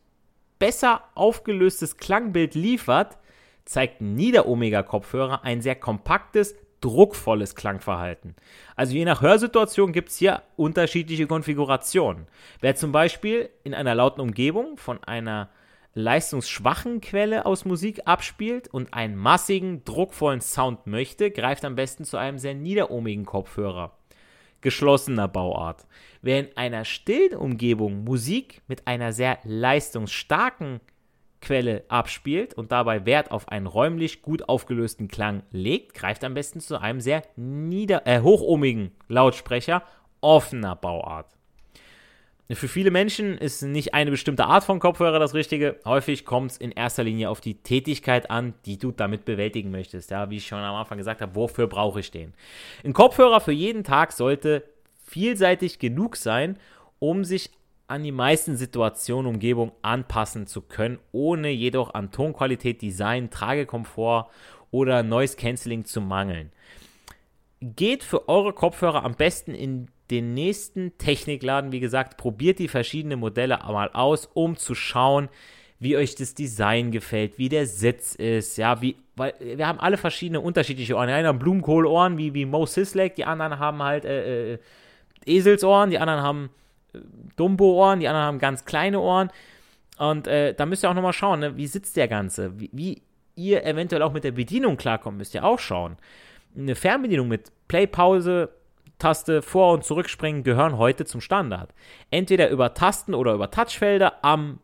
besser 0.58 1.04
aufgelöstes 1.16 1.98
Klangbild 1.98 2.56
liefert, 2.56 3.18
zeigt 3.66 4.02
ein 4.02 4.16
Nieder-Omega-Kopfhörer 4.16 5.44
ein 5.44 5.62
sehr 5.62 5.76
kompaktes, 5.76 6.56
druckvolles 6.82 7.56
Klangverhalten. 7.56 8.36
Also 8.76 8.94
je 8.94 9.06
nach 9.06 9.22
Hörsituation 9.22 9.94
gibt 9.94 10.10
es 10.10 10.18
hier 10.18 10.42
unterschiedliche 10.56 11.28
Konfigurationen. 11.28 12.28
Wer 12.60 12.76
zum 12.76 12.92
Beispiel 12.92 13.50
in 13.64 13.74
einer 13.74 13.96
lauten 13.96 14.22
Umgebung 14.22 14.78
von 14.78 15.04
einer 15.04 15.50
leistungsschwachen 15.94 17.02
Quelle 17.02 17.46
aus 17.46 17.66
Musik 17.66 18.02
abspielt 18.06 18.68
und 18.68 18.94
einen 18.94 19.16
massigen, 19.16 19.84
druckvollen 19.86 20.42
Sound 20.42 20.88
möchte, 20.88 21.32
greift 21.32 21.66
am 21.66 21.76
besten 21.76 22.06
zu 22.06 22.18
einem 22.18 22.40
sehr 22.40 22.56
niederohmigen 22.56 23.26
Kopfhörer 23.26 23.98
geschlossener 24.62 25.28
Bauart. 25.28 25.86
Wer 26.22 26.40
in 26.40 26.58
einer 26.58 26.86
stillen 26.86 27.36
Umgebung 27.36 28.04
Musik 28.04 28.62
mit 28.68 28.88
einer 28.88 29.12
sehr 29.12 29.40
leistungsstarken 29.44 30.80
Quelle 31.42 31.84
abspielt 31.90 32.54
und 32.54 32.72
dabei 32.72 33.06
Wert 33.06 33.32
auf 33.32 33.50
einen 33.50 33.66
räumlich 33.68 34.22
gut 34.22 34.48
aufgelösten 34.48 35.08
Klang 35.08 35.44
legt, 35.52 35.96
greift 35.96 36.24
am 36.24 36.36
besten 36.36 36.60
zu 36.60 36.80
einem 36.80 37.02
sehr 37.02 37.24
nieder 37.36 38.06
äh, 38.06 38.22
hochohmigen 38.22 38.92
Lautsprecher 39.08 39.84
offener 40.22 40.76
Bauart. 40.76 41.28
Für 42.56 42.68
viele 42.68 42.92
Menschen 42.92 43.38
ist 43.38 43.62
nicht 43.62 43.94
eine 43.94 44.12
bestimmte 44.12 44.46
Art 44.46 44.64
von 44.66 44.80
Kopfhörer 44.80 45.20
das 45.20 45.34
Richtige. 45.34 45.80
Häufig 45.86 46.26
kommt 46.26 46.52
es 46.52 46.58
in 46.58 46.72
erster 46.72 47.04
Linie 47.04 47.30
auf 47.30 47.40
die 47.40 47.56
Tätigkeit 47.56 48.30
an, 48.30 48.54
die 48.66 48.78
du 48.78 48.92
damit 48.92 49.24
bewältigen 49.24 49.72
möchtest. 49.72 50.12
Ja, 50.12 50.30
wie 50.30 50.38
ich 50.38 50.48
schon 50.48 50.60
am 50.60 50.76
Anfang 50.76 50.98
gesagt 50.98 51.22
habe, 51.22 51.36
wofür 51.36 51.68
brauche 51.68 52.02
ich 52.02 52.12
den? 52.12 52.34
Ein 52.84 52.94
Kopfhörer 52.94 53.40
für 53.40 53.54
jeden 53.54 53.84
Tag 53.84 54.12
sollte 54.12 54.64
vielseitig 55.06 55.80
genug 55.80 56.18
sein, 56.18 56.58
um 57.00 57.24
sich 57.24 57.52
an 57.92 58.04
die 58.04 58.14
meisten 58.14 58.56
Situationen, 58.56 59.34
Umgebung 59.34 59.74
anpassen 59.82 60.48
zu 60.48 60.62
können, 60.62 60.98
ohne 61.12 61.50
jedoch 61.50 61.94
an 61.94 62.12
Tonqualität, 62.12 62.82
Design, 62.82 63.30
Tragekomfort 63.30 64.30
oder 64.72 65.04
Noise 65.04 65.36
Cancelling 65.36 65.84
zu 65.84 66.00
mangeln. 66.00 66.52
Geht 67.60 68.04
für 68.04 68.30
eure 68.30 68.54
Kopfhörer 68.54 69.04
am 69.04 69.16
besten 69.16 69.54
in 69.54 69.90
den 70.10 70.34
nächsten 70.34 70.98
Technikladen. 70.98 71.74
Wie 71.74 71.82
gesagt, 71.82 72.16
probiert 72.16 72.60
die 72.60 72.70
verschiedenen 72.70 73.20
Modelle 73.20 73.60
mal 73.68 73.90
aus, 73.92 74.30
um 74.34 74.56
zu 74.56 74.74
schauen, 74.74 75.28
wie 75.78 75.98
euch 75.98 76.16
das 76.16 76.34
Design 76.34 76.92
gefällt, 76.92 77.38
wie 77.38 77.50
der 77.50 77.66
Sitz 77.66 78.16
ist, 78.16 78.58
ja, 78.58 78.82
wie, 78.82 78.96
weil 79.18 79.34
wir 79.40 79.68
haben 79.68 79.80
alle 79.80 79.98
verschiedene 79.98 80.40
unterschiedliche 80.40 80.96
Ohren. 80.96 81.08
Die 81.08 81.14
einen 81.14 81.28
haben 81.28 81.40
Blumenkohlohren 81.40 82.18
wie, 82.18 82.34
wie 82.34 82.46
Mo 82.46 82.66
Sislek, 82.66 83.16
die 83.16 83.26
anderen 83.26 83.60
haben 83.60 83.84
halt 83.84 84.06
äh, 84.06 84.54
äh, 84.54 84.60
Eselsohren, 85.26 85.90
die 85.90 86.00
anderen 86.00 86.22
haben 86.22 86.50
Dumbo-Ohren, 87.36 88.00
die 88.00 88.08
anderen 88.08 88.26
haben 88.26 88.40
ganz 88.40 88.66
kleine 88.66 89.00
Ohren. 89.00 89.30
Und 89.98 90.28
äh, 90.28 90.54
da 90.54 90.66
müsst 90.66 90.84
ihr 90.84 90.90
auch 90.90 90.96
nochmal 90.96 91.14
schauen, 91.14 91.40
ne, 91.40 91.58
wie 91.58 91.68
sitzt 91.68 91.96
der 91.96 92.08
Ganze, 92.08 92.60
wie, 92.60 92.70
wie 92.74 93.02
ihr 93.36 93.66
eventuell 93.66 94.02
auch 94.02 94.14
mit 94.14 94.24
der 94.24 94.32
Bedienung 94.32 94.78
klarkommt, 94.78 95.18
müsst 95.18 95.36
ihr 95.36 95.44
auch 95.44 95.60
schauen. 95.60 95.98
Eine 96.56 96.76
Fernbedienung 96.76 97.28
mit 97.28 97.52
Play, 97.68 97.88
Pause, 97.88 98.50
Taste 99.00 99.42
vor- 99.42 99.74
und 99.74 99.84
zurückspringen 99.84 100.44
gehören 100.44 100.78
heute 100.78 101.06
zum 101.06 101.22
Standard. 101.22 101.74
Entweder 102.12 102.50
über 102.50 102.74
Tasten 102.74 103.14
oder 103.14 103.34
über 103.34 103.50
Touchfelder 103.50 104.24
am 104.24 104.60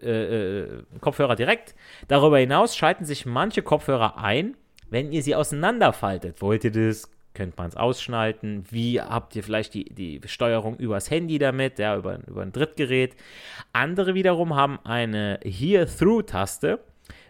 äh, 0.00 0.60
äh, 0.62 0.82
Kopfhörer 1.00 1.36
direkt. 1.36 1.74
Darüber 2.08 2.38
hinaus 2.38 2.76
schalten 2.76 3.04
sich 3.04 3.26
manche 3.26 3.62
Kopfhörer 3.62 4.18
ein, 4.18 4.56
wenn 4.90 5.12
ihr 5.12 5.22
sie 5.22 5.34
auseinanderfaltet. 5.34 6.42
Wollt 6.42 6.64
ihr 6.64 6.72
das? 6.72 7.10
Könnt 7.34 7.56
man 7.56 7.68
es 7.68 7.76
ausschalten? 7.76 8.64
Wie 8.70 9.00
habt 9.00 9.34
ihr 9.36 9.42
vielleicht 9.42 9.72
die, 9.72 9.84
die 9.84 10.20
Steuerung 10.26 10.76
übers 10.76 11.10
Handy 11.10 11.38
damit, 11.38 11.78
ja, 11.78 11.96
über, 11.96 12.18
über 12.26 12.42
ein 12.42 12.52
Drittgerät? 12.52 13.16
Andere 13.72 14.14
wiederum 14.14 14.54
haben 14.54 14.78
eine 14.84 15.40
Hear-Through-Taste, 15.42 16.80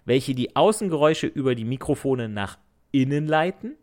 welche 0.04 0.34
die 0.34 0.56
Außengeräusche 0.56 1.28
über 1.28 1.54
die 1.54 1.64
Mikrofone 1.64 2.28
nach 2.28 2.58
innen 2.90 3.28
leiten. 3.28 3.76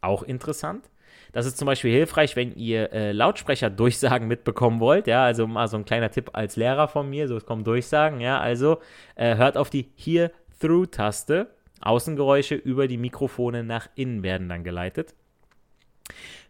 Auch 0.00 0.22
interessant. 0.22 0.88
Das 1.32 1.46
ist 1.46 1.58
zum 1.58 1.66
Beispiel 1.66 1.92
hilfreich, 1.92 2.36
wenn 2.36 2.52
ihr 2.56 2.92
äh, 2.92 3.12
Lautsprecherdurchsagen 3.12 4.26
mitbekommen 4.26 4.80
wollt. 4.80 5.06
Ja, 5.06 5.24
also 5.24 5.46
mal 5.46 5.68
so 5.68 5.76
ein 5.76 5.84
kleiner 5.84 6.10
Tipp 6.10 6.30
als 6.32 6.56
Lehrer 6.56 6.88
von 6.88 7.08
mir. 7.08 7.28
So, 7.28 7.36
es 7.36 7.44
kommen 7.44 7.64
Durchsagen. 7.64 8.20
Ja, 8.20 8.40
also 8.40 8.78
äh, 9.14 9.36
hört 9.36 9.56
auf 9.56 9.70
die 9.70 9.90
Hear-Through-Taste. 9.96 11.48
Außengeräusche 11.82 12.54
über 12.54 12.88
die 12.88 12.98
Mikrofone 12.98 13.62
nach 13.62 13.88
innen 13.94 14.22
werden 14.22 14.48
dann 14.48 14.64
geleitet. 14.64 15.14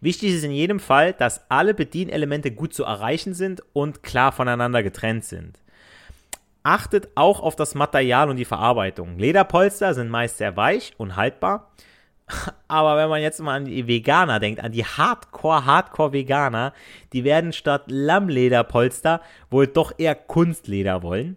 Wichtig 0.00 0.34
ist 0.34 0.44
in 0.44 0.52
jedem 0.52 0.80
Fall, 0.80 1.12
dass 1.12 1.50
alle 1.50 1.74
Bedienelemente 1.74 2.50
gut 2.50 2.72
zu 2.72 2.84
erreichen 2.84 3.34
sind 3.34 3.62
und 3.72 4.02
klar 4.02 4.32
voneinander 4.32 4.82
getrennt 4.82 5.24
sind. 5.24 5.58
Achtet 6.62 7.08
auch 7.14 7.40
auf 7.40 7.56
das 7.56 7.74
Material 7.74 8.28
und 8.28 8.36
die 8.36 8.44
Verarbeitung. 8.44 9.18
Lederpolster 9.18 9.94
sind 9.94 10.10
meist 10.10 10.38
sehr 10.38 10.56
weich 10.56 10.92
und 10.98 11.16
haltbar. 11.16 11.70
Aber 12.68 12.96
wenn 12.96 13.08
man 13.08 13.22
jetzt 13.22 13.40
mal 13.40 13.56
an 13.56 13.64
die 13.64 13.86
Veganer 13.86 14.40
denkt, 14.40 14.62
an 14.62 14.72
die 14.72 14.84
Hardcore-Hardcore-Veganer, 14.84 16.72
die 17.12 17.24
werden 17.24 17.52
statt 17.52 17.84
Lammlederpolster 17.86 19.20
wohl 19.50 19.66
doch 19.66 19.92
eher 19.98 20.14
Kunstleder 20.14 21.02
wollen. 21.02 21.36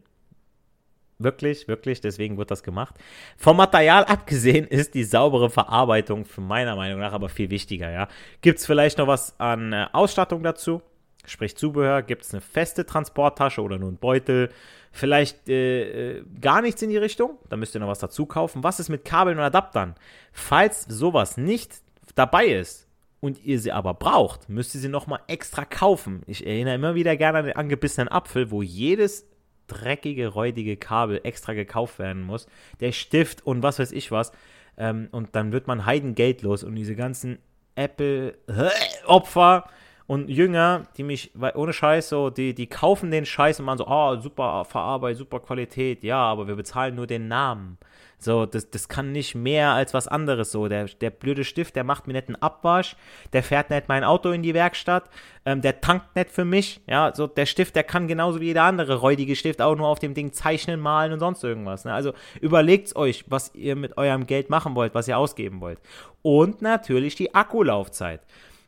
Wirklich, 1.19 1.67
wirklich, 1.67 2.01
deswegen 2.01 2.37
wird 2.37 2.51
das 2.51 2.63
gemacht. 2.63 2.95
Vom 3.37 3.57
Material 3.57 4.03
abgesehen 4.05 4.65
ist 4.67 4.93
die 4.93 5.03
saubere 5.03 5.49
Verarbeitung 5.49 6.25
für 6.25 6.41
meiner 6.41 6.75
Meinung 6.75 6.99
nach 6.99 7.13
aber 7.13 7.29
viel 7.29 7.49
wichtiger, 7.49 7.91
ja. 7.91 8.07
Gibt 8.41 8.59
es 8.59 8.65
vielleicht 8.65 8.97
noch 8.97 9.07
was 9.07 9.39
an 9.39 9.73
äh, 9.73 9.87
Ausstattung 9.93 10.43
dazu? 10.43 10.81
Sprich 11.25 11.55
Zubehör, 11.55 12.01
gibt 12.01 12.23
es 12.23 12.33
eine 12.33 12.41
feste 12.41 12.85
Transporttasche 12.85 13.61
oder 13.61 13.77
nur 13.77 13.87
einen 13.89 13.97
Beutel? 13.97 14.49
Vielleicht 14.91 15.47
äh, 15.47 16.17
äh, 16.17 16.23
gar 16.41 16.61
nichts 16.61 16.81
in 16.81 16.89
die 16.89 16.97
Richtung, 16.97 17.37
da 17.49 17.57
müsst 17.57 17.75
ihr 17.75 17.79
noch 17.79 17.87
was 17.87 17.99
dazu 17.99 18.25
kaufen. 18.25 18.63
Was 18.63 18.79
ist 18.79 18.89
mit 18.89 19.05
Kabeln 19.05 19.37
und 19.37 19.43
Adaptern? 19.43 19.95
Falls 20.31 20.83
sowas 20.83 21.37
nicht 21.37 21.81
dabei 22.15 22.47
ist 22.47 22.87
und 23.19 23.43
ihr 23.43 23.59
sie 23.59 23.71
aber 23.71 23.93
braucht, 23.93 24.49
müsst 24.49 24.75
ihr 24.75 24.81
sie 24.81 24.89
nochmal 24.89 25.21
extra 25.27 25.63
kaufen. 25.63 26.23
Ich 26.27 26.45
erinnere 26.45 26.75
immer 26.75 26.95
wieder 26.95 27.15
gerne 27.15 27.39
an 27.39 27.45
den 27.45 27.55
angebissenen 27.55 28.09
Apfel, 28.09 28.51
wo 28.51 28.61
jedes 28.61 29.25
dreckige, 29.73 30.27
räudige 30.27 30.77
Kabel 30.77 31.21
extra 31.23 31.53
gekauft 31.53 31.99
werden 31.99 32.23
muss. 32.23 32.47
Der 32.79 32.91
Stift 32.91 33.45
und 33.45 33.63
was 33.63 33.79
weiß 33.79 33.91
ich 33.91 34.11
was. 34.11 34.31
Ähm, 34.77 35.09
und 35.11 35.35
dann 35.35 35.51
wird 35.51 35.67
man 35.67 35.85
heidengeldlos 35.85 36.63
und 36.63 36.75
diese 36.75 36.95
ganzen 36.95 37.39
Apple-Opfer 37.75 39.65
und 40.05 40.29
Jünger, 40.29 40.83
die 40.97 41.03
mich, 41.03 41.31
ohne 41.55 41.73
Scheiß 41.73 42.09
so, 42.09 42.29
die, 42.29 42.53
die 42.53 42.67
kaufen 42.67 43.11
den 43.11 43.25
Scheiß 43.25 43.59
und 43.59 43.65
machen 43.65 43.79
so, 43.79 43.87
oh, 43.87 44.15
super 44.17 44.65
Verarbeitung, 44.65 45.19
super 45.19 45.39
Qualität, 45.39 46.03
ja, 46.03 46.17
aber 46.17 46.47
wir 46.47 46.55
bezahlen 46.55 46.95
nur 46.95 47.07
den 47.07 47.27
Namen. 47.27 47.77
So, 48.19 48.45
das, 48.45 48.69
das 48.69 48.87
kann 48.87 49.11
nicht 49.11 49.35
mehr 49.35 49.71
als 49.71 49.93
was 49.93 50.07
anderes 50.07 50.51
so. 50.51 50.67
Der, 50.67 50.85
der 50.85 51.09
blöde 51.09 51.43
Stift, 51.43 51.75
der 51.75 51.83
macht 51.83 52.07
mir 52.07 52.13
nicht 52.13 52.27
einen 52.27 52.41
Abwasch, 52.41 52.95
der 53.33 53.43
fährt 53.43 53.69
nicht 53.69 53.89
mein 53.89 54.03
Auto 54.03 54.31
in 54.31 54.43
die 54.43 54.53
Werkstatt, 54.53 55.09
ähm, 55.45 55.61
der 55.61 55.81
tankt 55.81 56.15
nicht 56.15 56.31
für 56.31 56.45
mich, 56.45 56.81
ja, 56.87 57.13
so 57.13 57.27
der 57.27 57.45
Stift, 57.45 57.75
der 57.75 57.83
kann 57.83 58.07
genauso 58.07 58.39
wie 58.39 58.45
jeder 58.45 58.63
andere 58.63 58.95
räudige 58.95 59.35
Stift 59.35 59.61
auch 59.61 59.75
nur 59.75 59.87
auf 59.87 59.99
dem 59.99 60.13
Ding 60.13 60.31
zeichnen, 60.31 60.79
malen 60.79 61.11
und 61.11 61.19
sonst 61.19 61.43
irgendwas. 61.43 61.83
Ne? 61.85 61.93
Also 61.93 62.13
überlegt's 62.39 62.95
euch, 62.95 63.25
was 63.27 63.53
ihr 63.55 63.75
mit 63.75 63.97
eurem 63.97 64.25
Geld 64.25 64.49
machen 64.49 64.75
wollt, 64.75 64.95
was 64.95 65.07
ihr 65.07 65.17
ausgeben 65.17 65.59
wollt. 65.59 65.79
Und 66.21 66.61
natürlich 66.61 67.15
die 67.15 67.35
Akkulaufzeit. 67.35 68.21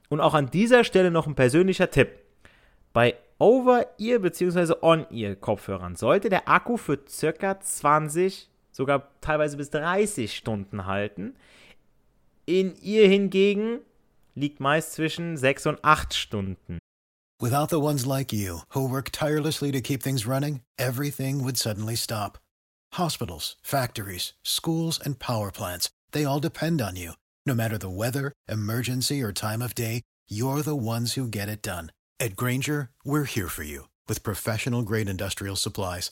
Und 0.10 0.22
auch 0.22 0.34
an 0.34 0.52
dieser 0.52 0.84
Stelle 0.84 1.12
noch 1.12 1.28
ein 1.28 1.36
persönlicher 1.36 1.90
Tipp. 1.90 2.10
Bei 2.94 3.16
Over-Ear 3.38 4.20
bzw. 4.20 4.76
On-Ear-Kopfhörern 4.82 5.96
sollte 5.96 6.30
der 6.30 6.48
Akku 6.48 6.78
für 6.78 7.00
circa 7.08 7.60
20, 7.60 8.50
sogar 8.76 9.10
teilweise 9.22 9.56
bis 9.56 9.70
30 9.70 10.36
Stunden 10.36 10.86
halten. 10.86 11.36
In 12.46 12.76
ihr 12.76 13.08
hingegen 13.08 13.80
liegt 14.36 14.60
meist 14.60 14.94
zwischen 14.94 15.38
6 15.38 15.68
und 15.68 15.80
8 15.84 16.14
Stunden. 16.14 16.80
Without 17.42 17.70
the 17.70 17.80
ones 17.80 18.06
like 18.06 18.34
you, 18.34 18.60
who 18.74 18.88
work 18.88 19.12
tirelessly 19.12 19.72
to 19.72 19.82
keep 19.82 20.04
things 20.04 20.28
running, 20.28 20.62
everything 20.78 21.44
would 21.44 21.58
suddenly 21.58 21.96
stop. 21.96 22.38
Hospitals, 22.94 23.56
factories, 23.62 24.34
schools, 24.44 25.00
and 25.00 25.20
power 25.20 25.52
plants, 25.52 25.90
they 26.12 26.26
all 26.26 26.40
depend 26.40 26.82
on 26.82 26.96
you. 26.96 27.14
No 27.46 27.54
matter 27.54 27.78
the 27.78 27.90
weather, 27.90 28.32
emergency, 28.48 29.22
or 29.22 29.32
time 29.32 29.62
of 29.62 29.76
day, 29.76 30.02
you're 30.30 30.62
the 30.62 30.76
ones 30.76 31.14
who 31.14 31.28
get 31.28 31.50
it 31.50 31.62
done. 31.62 31.92
At 32.20 32.36
Granger, 32.36 32.90
we're 33.04 33.26
here 33.26 33.50
for 33.50 33.64
you 33.64 33.88
with 34.08 34.24
professional 34.24 34.82
grade 34.82 35.10
industrial 35.10 35.56
supplies. 35.56 36.12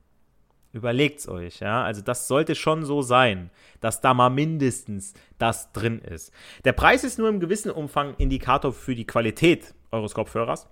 Überlegt's 0.73 1.27
euch, 1.27 1.59
ja. 1.59 1.83
Also 1.83 2.01
das 2.01 2.27
sollte 2.27 2.55
schon 2.55 2.85
so 2.85 3.01
sein, 3.01 3.49
dass 3.81 3.99
da 3.99 4.13
mal 4.13 4.29
mindestens 4.29 5.13
das 5.37 5.73
drin 5.73 5.99
ist. 5.99 6.31
Der 6.63 6.71
Preis 6.71 7.03
ist 7.03 7.19
nur 7.19 7.27
im 7.27 7.39
gewissen 7.39 7.71
Umfang 7.71 8.15
Indikator 8.15 8.71
für 8.71 8.95
die 8.95 9.05
Qualität 9.07 9.73
eures 9.91 10.13
Kopfhörers. 10.13 10.69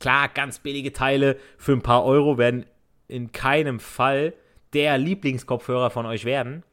Klar, 0.00 0.28
ganz 0.28 0.58
billige 0.58 0.92
Teile 0.92 1.36
für 1.58 1.72
ein 1.72 1.82
paar 1.82 2.04
Euro 2.04 2.38
werden 2.38 2.64
in 3.06 3.32
keinem 3.32 3.80
Fall 3.80 4.32
der 4.72 4.96
Lieblingskopfhörer 4.96 5.90
von 5.90 6.06
euch 6.06 6.24
werden. 6.24 6.64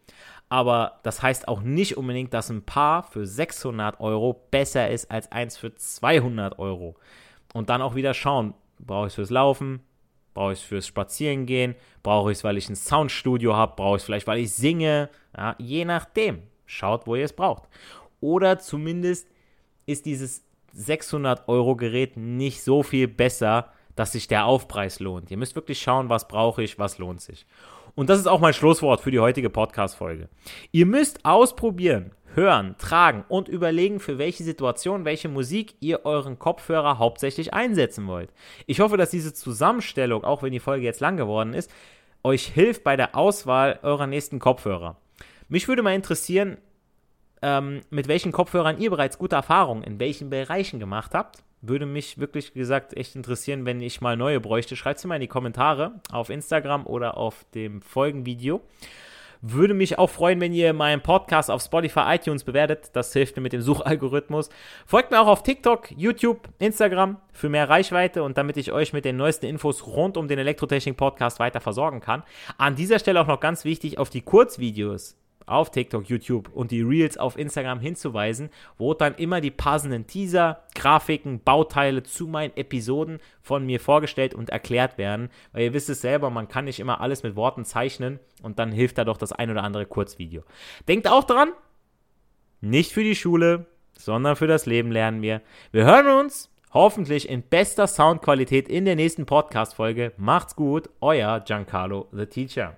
Aber 0.47 0.99
das 1.03 1.21
heißt 1.21 1.47
auch 1.47 1.61
nicht 1.61 1.97
unbedingt, 1.97 2.33
dass 2.33 2.49
ein 2.49 2.63
Paar 2.63 3.03
für 3.03 3.25
600 3.25 3.99
Euro 3.99 4.33
besser 4.49 4.89
ist 4.89 5.11
als 5.11 5.31
eins 5.31 5.57
für 5.57 5.75
200 5.75 6.57
Euro. 6.57 6.95
Und 7.53 7.69
dann 7.69 7.81
auch 7.81 7.95
wieder 7.95 8.13
schauen, 8.13 8.53
brauche 8.79 9.07
ich 9.07 9.11
es 9.11 9.15
fürs 9.15 9.29
Laufen, 9.29 9.81
Brauche 10.39 10.53
ich 10.53 10.59
es 10.59 10.65
fürs 10.65 10.87
Spazierengehen? 10.87 11.75
Brauche 12.01 12.31
ich 12.31 12.37
es, 12.37 12.43
weil 12.45 12.55
ich 12.55 12.69
ein 12.69 12.75
Soundstudio 12.77 13.57
habe? 13.57 13.73
Brauche 13.75 13.97
ich 13.97 14.03
es 14.03 14.05
vielleicht, 14.05 14.25
weil 14.25 14.39
ich 14.39 14.53
singe? 14.53 15.09
Ja, 15.35 15.57
je 15.59 15.83
nachdem. 15.83 16.43
schaut, 16.65 17.07
wo 17.07 17.15
ihr 17.17 17.25
es 17.25 17.33
braucht. 17.33 17.63
Oder 18.21 18.57
zumindest 18.57 19.27
ist 19.85 20.05
dieses 20.05 20.45
600 20.71 21.49
Euro 21.49 21.75
Gerät 21.75 22.15
nicht 22.15 22.63
so 22.63 22.83
viel 22.83 23.09
besser, 23.09 23.73
dass 23.97 24.13
sich 24.13 24.29
der 24.29 24.45
Aufpreis 24.45 25.01
lohnt. 25.01 25.29
Ihr 25.29 25.35
müsst 25.35 25.55
wirklich 25.55 25.81
schauen, 25.81 26.07
was 26.07 26.29
brauche 26.29 26.63
ich, 26.63 26.79
was 26.79 26.99
lohnt 26.99 27.19
sich. 27.19 27.45
Und 27.95 28.09
das 28.09 28.17
ist 28.17 28.27
auch 28.27 28.39
mein 28.39 28.53
Schlusswort 28.53 29.01
für 29.01 29.11
die 29.11 29.19
heutige 29.19 29.49
Podcast-Folge. 29.49 30.29
Ihr 30.71 30.85
müsst 30.85 31.25
ausprobieren, 31.25 32.11
hören, 32.35 32.75
tragen 32.77 33.23
und 33.27 33.47
überlegen, 33.47 33.99
für 33.99 34.17
welche 34.17 34.43
Situation, 34.43 35.05
welche 35.05 35.29
Musik 35.29 35.75
ihr 35.79 36.05
euren 36.05 36.39
Kopfhörer 36.39 36.97
hauptsächlich 36.97 37.53
einsetzen 37.53 38.07
wollt. 38.07 38.31
Ich 38.65 38.79
hoffe, 38.79 38.97
dass 38.97 39.09
diese 39.09 39.33
Zusammenstellung, 39.33 40.23
auch 40.23 40.43
wenn 40.43 40.51
die 40.51 40.59
Folge 40.59 40.85
jetzt 40.85 41.01
lang 41.01 41.17
geworden 41.17 41.53
ist, 41.53 41.71
euch 42.23 42.47
hilft 42.47 42.83
bei 42.83 42.95
der 42.95 43.15
Auswahl 43.15 43.79
eurer 43.83 44.07
nächsten 44.07 44.39
Kopfhörer. 44.39 44.97
Mich 45.47 45.67
würde 45.67 45.81
mal 45.81 45.95
interessieren, 45.95 46.57
ähm, 47.41 47.81
mit 47.89 48.07
welchen 48.07 48.31
Kopfhörern 48.31 48.79
ihr 48.79 48.89
bereits 48.89 49.17
gute 49.17 49.35
Erfahrungen 49.35 49.83
in 49.83 49.99
welchen 49.99 50.29
Bereichen 50.29 50.79
gemacht 50.79 51.13
habt. 51.13 51.43
Würde 51.61 51.85
mich 51.85 52.17
wirklich 52.17 52.53
gesagt 52.53 52.95
echt 52.95 53.15
interessieren, 53.15 53.65
wenn 53.65 53.81
ich 53.81 54.01
mal 54.01 54.15
neue 54.15 54.39
bräuchte. 54.39 54.75
Schreibt 54.75 54.99
sie 54.99 55.07
mal 55.07 55.15
in 55.15 55.21
die 55.21 55.27
Kommentare 55.27 55.99
auf 56.11 56.29
Instagram 56.29 56.85
oder 56.85 57.17
auf 57.17 57.45
dem 57.53 57.81
Folgenvideo. 57.81 58.61
Würde 59.41 59.73
mich 59.73 59.97
auch 59.97 60.09
freuen, 60.09 60.41
wenn 60.41 60.51
ihr 60.51 60.73
meinen 60.73 61.01
Podcast 61.01 61.49
auf 61.49 61.61
Spotify, 61.61 62.01
iTunes 62.07 62.43
bewertet. 62.43 62.89
Das 62.93 63.13
hilft 63.13 63.37
mir 63.37 63.41
mit 63.41 63.53
dem 63.53 63.61
Suchalgorithmus. 63.61 64.49
Folgt 64.85 65.11
mir 65.11 65.21
auch 65.21 65.27
auf 65.27 65.43
TikTok, 65.43 65.91
YouTube, 65.91 66.49
Instagram 66.59 67.17
für 67.31 67.47
mehr 67.47 67.69
Reichweite 67.69 68.23
und 68.23 68.37
damit 68.37 68.57
ich 68.57 68.73
euch 68.73 68.91
mit 68.91 69.05
den 69.05 69.15
neuesten 69.15 69.45
Infos 69.45 69.87
rund 69.87 70.17
um 70.17 70.27
den 70.27 70.39
Elektrotechnik 70.39 70.97
Podcast 70.97 71.39
weiter 71.39 71.61
versorgen 71.61 72.01
kann. 72.01 72.23
An 72.57 72.75
dieser 72.75 72.99
Stelle 72.99 73.21
auch 73.21 73.27
noch 73.27 73.39
ganz 73.39 73.63
wichtig 73.63 73.97
auf 73.97 74.09
die 74.09 74.21
Kurzvideos 74.21 75.18
auf 75.49 75.71
TikTok, 75.71 76.09
YouTube 76.09 76.49
und 76.53 76.71
die 76.71 76.81
Reels 76.81 77.17
auf 77.17 77.37
Instagram 77.37 77.79
hinzuweisen, 77.79 78.49
wo 78.77 78.93
dann 78.93 79.15
immer 79.15 79.41
die 79.41 79.51
passenden 79.51 80.07
Teaser, 80.07 80.63
Grafiken, 80.75 81.41
Bauteile 81.43 82.03
zu 82.03 82.27
meinen 82.27 82.55
Episoden 82.55 83.19
von 83.41 83.65
mir 83.65 83.79
vorgestellt 83.79 84.33
und 84.33 84.49
erklärt 84.49 84.97
werden. 84.97 85.29
Weil 85.51 85.63
ihr 85.63 85.73
wisst 85.73 85.89
es 85.89 86.01
selber, 86.01 86.29
man 86.29 86.47
kann 86.47 86.65
nicht 86.65 86.79
immer 86.79 87.01
alles 87.01 87.23
mit 87.23 87.35
Worten 87.35 87.65
zeichnen 87.65 88.19
und 88.41 88.59
dann 88.59 88.71
hilft 88.71 88.97
da 88.97 89.05
doch 89.05 89.17
das 89.17 89.31
ein 89.31 89.49
oder 89.49 89.63
andere 89.63 89.85
Kurzvideo. 89.85 90.43
Denkt 90.87 91.07
auch 91.07 91.23
dran, 91.23 91.51
nicht 92.61 92.91
für 92.91 93.03
die 93.03 93.15
Schule, 93.15 93.65
sondern 93.97 94.35
für 94.35 94.47
das 94.47 94.65
Leben 94.65 94.91
lernen 94.91 95.21
wir. 95.21 95.41
Wir 95.71 95.85
hören 95.85 96.07
uns 96.07 96.49
hoffentlich 96.73 97.29
in 97.29 97.41
bester 97.41 97.87
Soundqualität 97.87 98.67
in 98.67 98.85
der 98.85 98.95
nächsten 98.95 99.25
Podcast-Folge. 99.25 100.13
Macht's 100.17 100.55
gut, 100.55 100.89
euer 101.01 101.39
Giancarlo 101.41 102.07
the 102.11 102.25
Teacher. 102.25 102.77